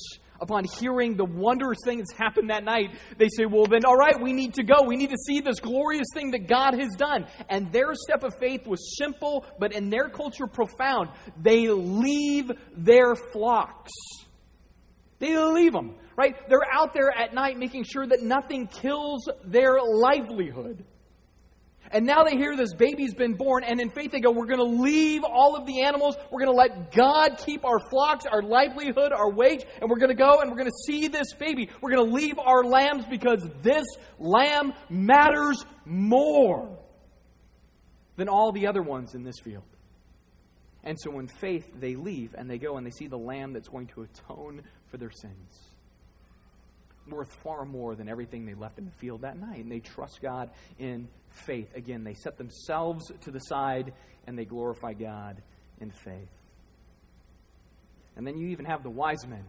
upon 0.42 0.64
hearing 0.78 1.16
the 1.16 1.24
wondrous 1.24 1.78
thing 1.84 1.98
that's 1.98 2.12
happened 2.12 2.50
that 2.50 2.64
night, 2.64 2.94
they 3.16 3.28
say, 3.34 3.46
Well, 3.46 3.66
then, 3.66 3.84
all 3.86 3.96
right, 3.96 4.20
we 4.20 4.32
need 4.32 4.54
to 4.54 4.64
go. 4.64 4.82
We 4.86 4.96
need 4.96 5.10
to 5.10 5.16
see 5.26 5.40
this 5.40 5.60
glorious 5.60 6.08
thing 6.12 6.32
that 6.32 6.48
God 6.48 6.74
has 6.74 6.90
done. 6.98 7.26
And 7.48 7.72
their 7.72 7.94
step 7.94 8.24
of 8.24 8.34
faith 8.38 8.66
was 8.66 8.96
simple, 8.98 9.46
but 9.58 9.72
in 9.72 9.88
their 9.88 10.08
culture, 10.08 10.46
profound. 10.46 11.10
They 11.40 11.68
leave 11.68 12.50
their 12.76 13.14
flocks. 13.14 13.92
They 15.20 15.38
leave 15.38 15.72
them, 15.72 15.94
right? 16.16 16.36
They're 16.48 16.66
out 16.70 16.92
there 16.92 17.16
at 17.16 17.32
night 17.32 17.56
making 17.56 17.84
sure 17.84 18.06
that 18.06 18.22
nothing 18.22 18.66
kills 18.66 19.28
their 19.44 19.78
livelihood. 19.80 20.84
And 21.92 22.06
now 22.06 22.22
they 22.24 22.36
hear 22.36 22.56
this 22.56 22.72
baby's 22.72 23.14
been 23.14 23.34
born, 23.34 23.64
and 23.64 23.78
in 23.78 23.90
faith 23.90 24.12
they 24.12 24.20
go, 24.20 24.30
We're 24.30 24.46
going 24.46 24.58
to 24.58 24.82
leave 24.82 25.24
all 25.24 25.56
of 25.56 25.66
the 25.66 25.82
animals. 25.82 26.16
We're 26.30 26.44
going 26.44 26.52
to 26.52 26.58
let 26.58 26.90
God 26.90 27.36
keep 27.44 27.66
our 27.66 27.78
flocks, 27.90 28.24
our 28.24 28.42
livelihood, 28.42 29.12
our 29.12 29.30
wage, 29.30 29.64
and 29.80 29.90
we're 29.90 29.98
going 29.98 30.08
to 30.08 30.14
go 30.14 30.40
and 30.40 30.50
we're 30.50 30.56
going 30.56 30.70
to 30.70 30.84
see 30.86 31.08
this 31.08 31.34
baby. 31.34 31.68
We're 31.82 31.94
going 31.94 32.08
to 32.08 32.14
leave 32.14 32.38
our 32.38 32.64
lambs 32.64 33.04
because 33.10 33.46
this 33.60 33.84
lamb 34.18 34.72
matters 34.88 35.64
more 35.84 36.78
than 38.16 38.28
all 38.28 38.52
the 38.52 38.66
other 38.66 38.82
ones 38.82 39.14
in 39.14 39.22
this 39.22 39.38
field. 39.38 39.64
And 40.84 40.98
so 40.98 41.18
in 41.18 41.28
faith, 41.28 41.68
they 41.78 41.94
leave 41.94 42.34
and 42.36 42.48
they 42.48 42.58
go 42.58 42.76
and 42.76 42.86
they 42.86 42.90
see 42.90 43.06
the 43.06 43.18
lamb 43.18 43.52
that's 43.52 43.68
going 43.68 43.86
to 43.88 44.02
atone 44.02 44.62
for 44.90 44.96
their 44.96 45.10
sins. 45.10 45.71
Worth 47.08 47.32
far 47.42 47.64
more 47.64 47.94
than 47.94 48.08
everything 48.08 48.46
they 48.46 48.54
left 48.54 48.78
in 48.78 48.84
the 48.84 48.92
field 48.92 49.22
that 49.22 49.38
night. 49.38 49.58
And 49.58 49.70
they 49.70 49.80
trust 49.80 50.20
God 50.22 50.50
in 50.78 51.08
faith. 51.46 51.68
Again, 51.74 52.04
they 52.04 52.14
set 52.14 52.38
themselves 52.38 53.10
to 53.22 53.30
the 53.30 53.40
side 53.40 53.92
and 54.26 54.38
they 54.38 54.44
glorify 54.44 54.92
God 54.92 55.42
in 55.80 55.90
faith. 55.90 56.30
And 58.16 58.26
then 58.26 58.36
you 58.36 58.48
even 58.48 58.66
have 58.66 58.82
the 58.82 58.90
wise 58.90 59.26
men 59.26 59.44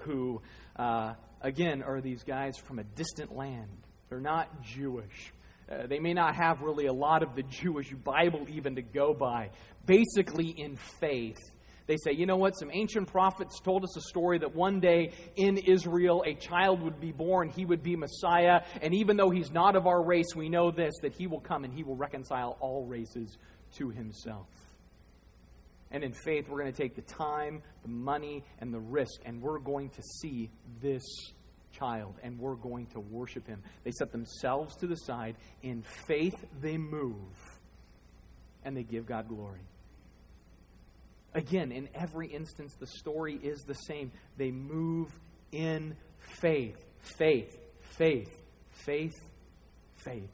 who, 0.00 0.42
uh, 0.76 1.14
again, 1.40 1.82
are 1.82 2.00
these 2.00 2.22
guys 2.22 2.58
from 2.58 2.78
a 2.78 2.84
distant 2.84 3.34
land. 3.34 3.68
They're 4.08 4.20
not 4.20 4.62
Jewish. 4.62 5.32
Uh, 5.70 5.86
they 5.86 5.98
may 5.98 6.14
not 6.14 6.34
have 6.34 6.62
really 6.62 6.86
a 6.86 6.92
lot 6.92 7.22
of 7.22 7.34
the 7.34 7.42
Jewish 7.42 7.92
Bible 7.92 8.46
even 8.48 8.76
to 8.76 8.82
go 8.82 9.14
by. 9.14 9.50
Basically, 9.86 10.48
in 10.48 10.76
faith, 10.76 11.36
they 11.88 11.96
say, 11.96 12.12
you 12.12 12.26
know 12.26 12.36
what? 12.36 12.52
Some 12.52 12.70
ancient 12.72 13.08
prophets 13.08 13.58
told 13.60 13.82
us 13.82 13.96
a 13.96 14.02
story 14.02 14.38
that 14.38 14.54
one 14.54 14.78
day 14.78 15.10
in 15.36 15.56
Israel 15.56 16.22
a 16.24 16.34
child 16.34 16.82
would 16.82 17.00
be 17.00 17.10
born, 17.10 17.48
he 17.48 17.64
would 17.64 17.82
be 17.82 17.96
Messiah, 17.96 18.60
and 18.80 18.94
even 18.94 19.16
though 19.16 19.30
he's 19.30 19.50
not 19.50 19.74
of 19.74 19.86
our 19.86 20.02
race, 20.02 20.36
we 20.36 20.48
know 20.48 20.70
this 20.70 20.94
that 21.02 21.14
he 21.14 21.26
will 21.26 21.40
come 21.40 21.64
and 21.64 21.72
he 21.72 21.82
will 21.82 21.96
reconcile 21.96 22.58
all 22.60 22.84
races 22.84 23.38
to 23.76 23.88
himself. 23.88 24.46
And 25.90 26.04
in 26.04 26.12
faith, 26.12 26.46
we're 26.48 26.60
going 26.60 26.72
to 26.72 26.82
take 26.82 26.94
the 26.94 27.02
time, 27.02 27.62
the 27.82 27.88
money, 27.88 28.44
and 28.60 28.72
the 28.72 28.78
risk, 28.78 29.22
and 29.24 29.40
we're 29.40 29.58
going 29.58 29.88
to 29.88 30.02
see 30.20 30.50
this 30.82 31.02
child 31.72 32.14
and 32.22 32.38
we're 32.38 32.56
going 32.56 32.86
to 32.86 33.00
worship 33.00 33.46
him. 33.46 33.62
They 33.84 33.92
set 33.92 34.12
themselves 34.12 34.76
to 34.76 34.86
the 34.86 34.96
side. 34.96 35.36
In 35.62 35.82
faith, 36.06 36.36
they 36.60 36.76
move 36.76 37.14
and 38.64 38.76
they 38.76 38.82
give 38.82 39.06
God 39.06 39.28
glory. 39.28 39.62
Again, 41.38 41.70
in 41.70 41.88
every 41.94 42.26
instance, 42.26 42.74
the 42.80 42.88
story 42.88 43.38
is 43.40 43.62
the 43.62 43.74
same. 43.74 44.10
They 44.36 44.50
move 44.50 45.08
in 45.52 45.94
faith, 46.18 46.84
faith, 47.16 47.56
faith, 47.80 48.42
faith, 48.72 49.16
faith. 49.94 50.32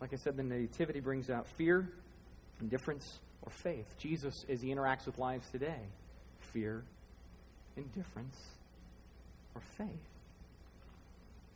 Like 0.00 0.12
I 0.12 0.16
said, 0.16 0.36
the 0.36 0.42
nativity 0.42 0.98
brings 0.98 1.30
out 1.30 1.46
fear, 1.46 1.88
indifference, 2.60 3.20
or 3.42 3.52
faith. 3.52 3.86
Jesus, 3.98 4.34
as 4.48 4.60
he 4.62 4.74
interacts 4.74 5.06
with 5.06 5.16
lives 5.18 5.48
today, 5.52 5.86
fear, 6.52 6.82
indifference, 7.76 8.36
or 9.54 9.60
faith. 9.76 10.08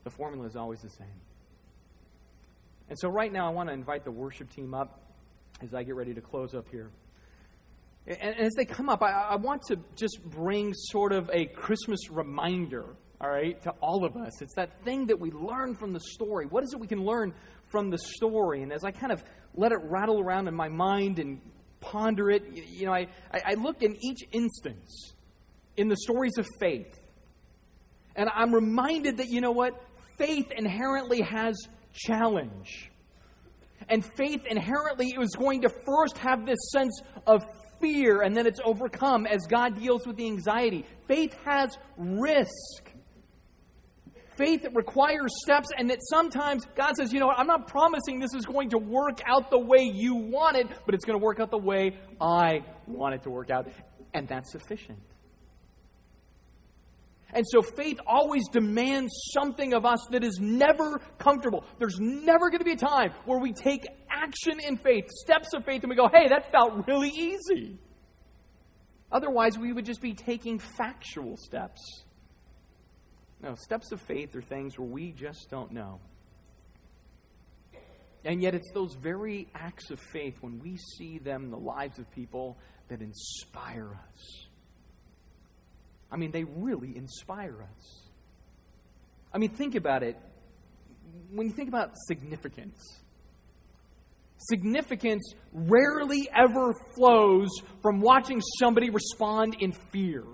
The 0.05 0.11
formula 0.11 0.47
is 0.47 0.55
always 0.55 0.81
the 0.81 0.91
same. 0.91 1.09
And 2.89 2.97
so, 2.97 3.09
right 3.09 3.33
now, 3.33 3.49
I 3.49 3.51
want 3.51 3.69
to 3.69 3.73
invite 3.73 4.05
the 4.05 4.13
worship 4.13 4.49
team 4.55 4.75
up 4.75 5.02
as 5.61 5.75
I 5.75 5.83
get 5.83 5.95
ready 5.95 6.15
to 6.15 6.21
close 6.21 6.55
up 6.55 6.69
here. 6.71 6.91
And, 8.07 8.37
as 8.39 8.53
they 8.55 8.65
come 8.65 8.89
up, 8.89 9.03
I, 9.03 9.37
want 9.37 9.63
to 9.69 9.79
just 9.95 10.19
bring 10.25 10.73
sort 10.75 11.13
of 11.13 11.31
a 11.33 11.47
Christmas 11.47 12.11
reminder, 12.11 12.97
all 13.21 13.31
right, 13.31 13.61
to 13.63 13.71
all 13.81 14.05
of 14.05 14.17
us. 14.17 14.43
It's 14.43 14.55
that 14.57 14.83
thing 14.85 15.07
that 15.07 15.19
we 15.19 15.31
learn 15.31 15.77
from 15.77 15.93
the 15.93 16.01
story. 16.01 16.47
What 16.47 16.65
is 16.65 16.73
it 16.73 16.81
we 16.81 16.89
can 16.89 17.05
learn 17.05 17.33
from 17.71 17.91
the 17.91 17.99
story? 17.99 18.63
And 18.63 18.73
as 18.73 18.83
I 18.83 18.91
kind 18.91 19.13
of 19.13 19.23
let 19.55 19.71
it 19.71 19.79
rattle 19.83 20.19
around 20.19 20.49
in 20.49 20.55
my 20.55 20.69
mind 20.69 21.21
and 21.21 21.41
ponder 21.81 22.31
it, 22.31 22.43
you 22.53 22.87
know, 22.87 22.93
I, 22.93 23.07
I 23.33 23.55
look 23.55 23.83
in 23.83 23.97
each 24.05 24.23
instance 24.33 25.15
in 25.77 25.89
the 25.89 25.97
stories 25.97 26.39
of 26.39 26.47
faith. 26.59 26.99
And 28.17 28.29
I'm 28.35 28.53
reminded 28.53 29.19
that, 29.19 29.29
you 29.29 29.41
know 29.41 29.53
what? 29.53 29.81
Faith 30.19 30.51
inherently 30.57 31.23
has 31.23 31.57
challenge. 31.95 32.91
And 33.89 34.05
faith 34.17 34.47
inherently 34.49 35.15
is 35.21 35.35
going 35.37 35.63
to 35.63 35.69
first 35.69 36.19
have 36.19 36.47
this 36.47 36.59
sense 36.71 37.01
of 37.27 37.45
fear, 37.81 38.23
and 38.23 38.37
then 38.37 38.47
it's 38.47 38.61
overcome 38.65 39.27
as 39.27 39.47
God 39.49 39.81
deals 39.81 40.07
with 40.07 40.17
the 40.17 40.27
anxiety. 40.27 40.87
Faith 41.09 41.35
has 41.45 41.77
risk. 41.97 42.91
Faith 44.37 44.67
requires 44.73 45.31
steps, 45.43 45.69
and 45.77 45.91
that 45.91 45.99
sometimes 46.01 46.65
God 46.75 46.95
says, 46.97 47.13
you 47.13 47.21
know 47.21 47.27
what, 47.27 47.39
I'm 47.39 47.47
not 47.47 47.69
promising 47.69 48.19
this 48.19 48.35
is 48.35 48.47
going 48.47 48.71
to 48.71 48.79
work 48.79 49.21
out 49.27 49.51
the 49.51 49.59
way 49.59 49.83
you 49.83 50.15
want 50.15 50.57
it, 50.57 50.69
but 50.87 50.95
it's 50.95 51.05
going 51.05 51.19
to 51.19 51.25
work 51.25 51.39
out 51.39 51.51
the 51.51 51.59
way 51.59 51.99
I 52.21 52.65
want 52.87 53.15
it 53.15 53.23
to 53.25 53.31
work 53.31 53.51
out. 53.51 53.69
And 54.15 54.27
that's 54.27 54.51
sufficient. 54.53 54.99
And 57.35 57.47
so 57.49 57.63
faith 57.63 57.99
always 58.07 58.47
demands 58.49 59.13
something 59.33 59.73
of 59.73 59.87
us 59.87 60.07
that 60.11 60.23
is 60.23 60.39
never 60.41 60.99
comfortable. 61.19 61.65
There's 61.79 61.99
never 61.99 62.51
going 62.51 62.59
to 62.59 62.65
be 62.65 62.73
a 62.73 62.77
time 62.77 63.13
where 63.25 63.39
we 63.39 63.53
take 63.53 63.87
action 64.11 64.61
in 64.61 64.77
faith, 64.77 65.09
steps 65.09 65.55
of 65.55 65.65
faith, 65.65 65.83
and 65.83 65.91
we 65.91 65.97
go, 65.97 66.09
hey, 66.13 66.29
that 66.29 66.53
felt 66.53 66.87
really 66.87 67.09
easy. 67.09 67.79
Otherwise, 69.11 69.59
we 69.59 69.73
would 69.73 69.87
just 69.87 70.01
be 70.01 70.15
taking 70.15 70.59
factual 70.59 71.37
steps. 71.37 72.05
No, 73.43 73.55
steps 73.57 73.93
of 73.93 74.01
faith 74.01 74.37
are 74.37 74.43
things 74.43 74.79
where 74.79 74.89
we 74.89 75.13
just 75.13 75.51
don't 75.51 75.73
know. 75.73 76.01
And 78.25 78.41
yet, 78.41 78.55
it's 78.55 78.71
those 78.73 78.95
very 78.95 79.49
acts 79.55 79.91
of 79.91 79.99
faith 79.99 80.37
when 80.43 80.61
we 80.61 80.77
see 80.77 81.19
them 81.19 81.45
in 81.45 81.51
the 81.51 81.59
lives 81.59 81.99
of 81.99 82.09
people 82.13 82.57
that 82.89 83.03
inspire 83.03 83.99
us. 84.13 84.47
I 86.13 86.17
mean, 86.17 86.31
they 86.31 86.45
really 86.45 86.95
inspire 86.97 87.63
us. 87.63 88.03
I 89.33 89.39
mean, 89.39 89.51
think 89.51 89.75
about 89.75 90.03
it. 90.03 90.17
When 91.31 91.47
you 91.47 91.55
think 91.55 91.69
about 91.69 91.93
significance, 92.07 93.01
significance 94.37 95.33
rarely 95.53 96.29
ever 96.37 96.75
flows 96.95 97.49
from 97.81 98.01
watching 98.01 98.43
somebody 98.59 98.91
respond 98.91 99.57
in 99.61 99.73
fear. 99.73 100.25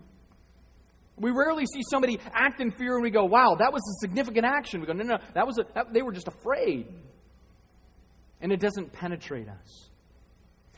We 1.16 1.30
rarely 1.30 1.64
see 1.66 1.82
somebody 1.88 2.18
act 2.32 2.60
in 2.60 2.72
fear 2.72 2.94
and 2.94 3.02
we 3.02 3.10
go, 3.10 3.24
wow, 3.24 3.56
that 3.58 3.72
was 3.72 3.82
a 3.82 4.06
significant 4.06 4.46
action. 4.46 4.80
We 4.80 4.86
go, 4.86 4.92
no, 4.92 5.04
no, 5.04 5.18
that 5.34 5.46
was 5.46 5.58
a, 5.58 5.66
that, 5.74 5.92
they 5.92 6.02
were 6.02 6.12
just 6.12 6.28
afraid. 6.28 6.86
And 8.40 8.52
it 8.52 8.60
doesn't 8.60 8.92
penetrate 8.92 9.48
us. 9.48 9.87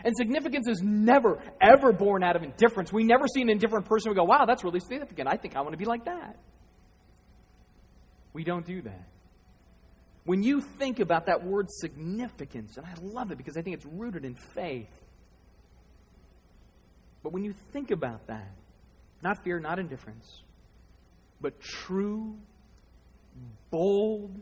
And 0.04 0.16
significance 0.16 0.66
is 0.68 0.80
never, 0.82 1.42
ever 1.60 1.92
born 1.92 2.22
out 2.22 2.36
of 2.36 2.42
indifference. 2.42 2.92
We 2.92 3.04
never 3.04 3.26
see 3.26 3.42
an 3.42 3.50
indifferent 3.50 3.86
person 3.86 4.10
and 4.10 4.16
go, 4.16 4.24
wow, 4.24 4.44
that's 4.46 4.64
really 4.64 4.80
significant. 4.80 5.28
I 5.28 5.36
think 5.36 5.56
I 5.56 5.60
want 5.60 5.72
to 5.72 5.78
be 5.78 5.84
like 5.84 6.06
that. 6.06 6.36
We 8.32 8.44
don't 8.44 8.64
do 8.64 8.82
that. 8.82 9.08
When 10.24 10.42
you 10.42 10.60
think 10.60 11.00
about 11.00 11.26
that 11.26 11.44
word 11.44 11.66
significance, 11.70 12.76
and 12.76 12.86
I 12.86 12.94
love 13.00 13.30
it 13.32 13.38
because 13.38 13.56
I 13.56 13.62
think 13.62 13.76
it's 13.76 13.86
rooted 13.86 14.24
in 14.24 14.34
faith. 14.54 14.88
But 17.22 17.32
when 17.32 17.44
you 17.44 17.54
think 17.72 17.90
about 17.90 18.26
that, 18.28 18.52
not 19.22 19.42
fear, 19.44 19.58
not 19.58 19.78
indifference, 19.78 20.42
but 21.40 21.60
true, 21.60 22.36
bold, 23.70 24.38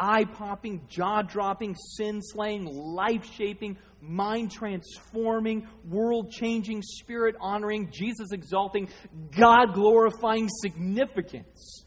eye 0.00 0.24
popping, 0.24 0.86
jaw 0.88 1.22
dropping, 1.22 1.76
sin 1.76 2.20
slaying, 2.22 2.64
life 2.64 3.30
shaping, 3.34 3.76
mind 4.00 4.50
transforming, 4.50 5.68
world 5.88 6.32
changing, 6.32 6.80
spirit 6.82 7.36
honoring, 7.38 7.90
Jesus 7.92 8.32
exalting, 8.32 8.88
God 9.36 9.74
glorifying 9.74 10.48
significance. 10.48 11.84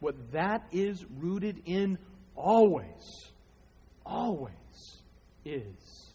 What 0.00 0.32
that 0.32 0.64
is 0.72 1.04
rooted 1.18 1.62
in 1.66 1.98
always, 2.34 3.30
always 4.06 4.54
is 5.44 6.07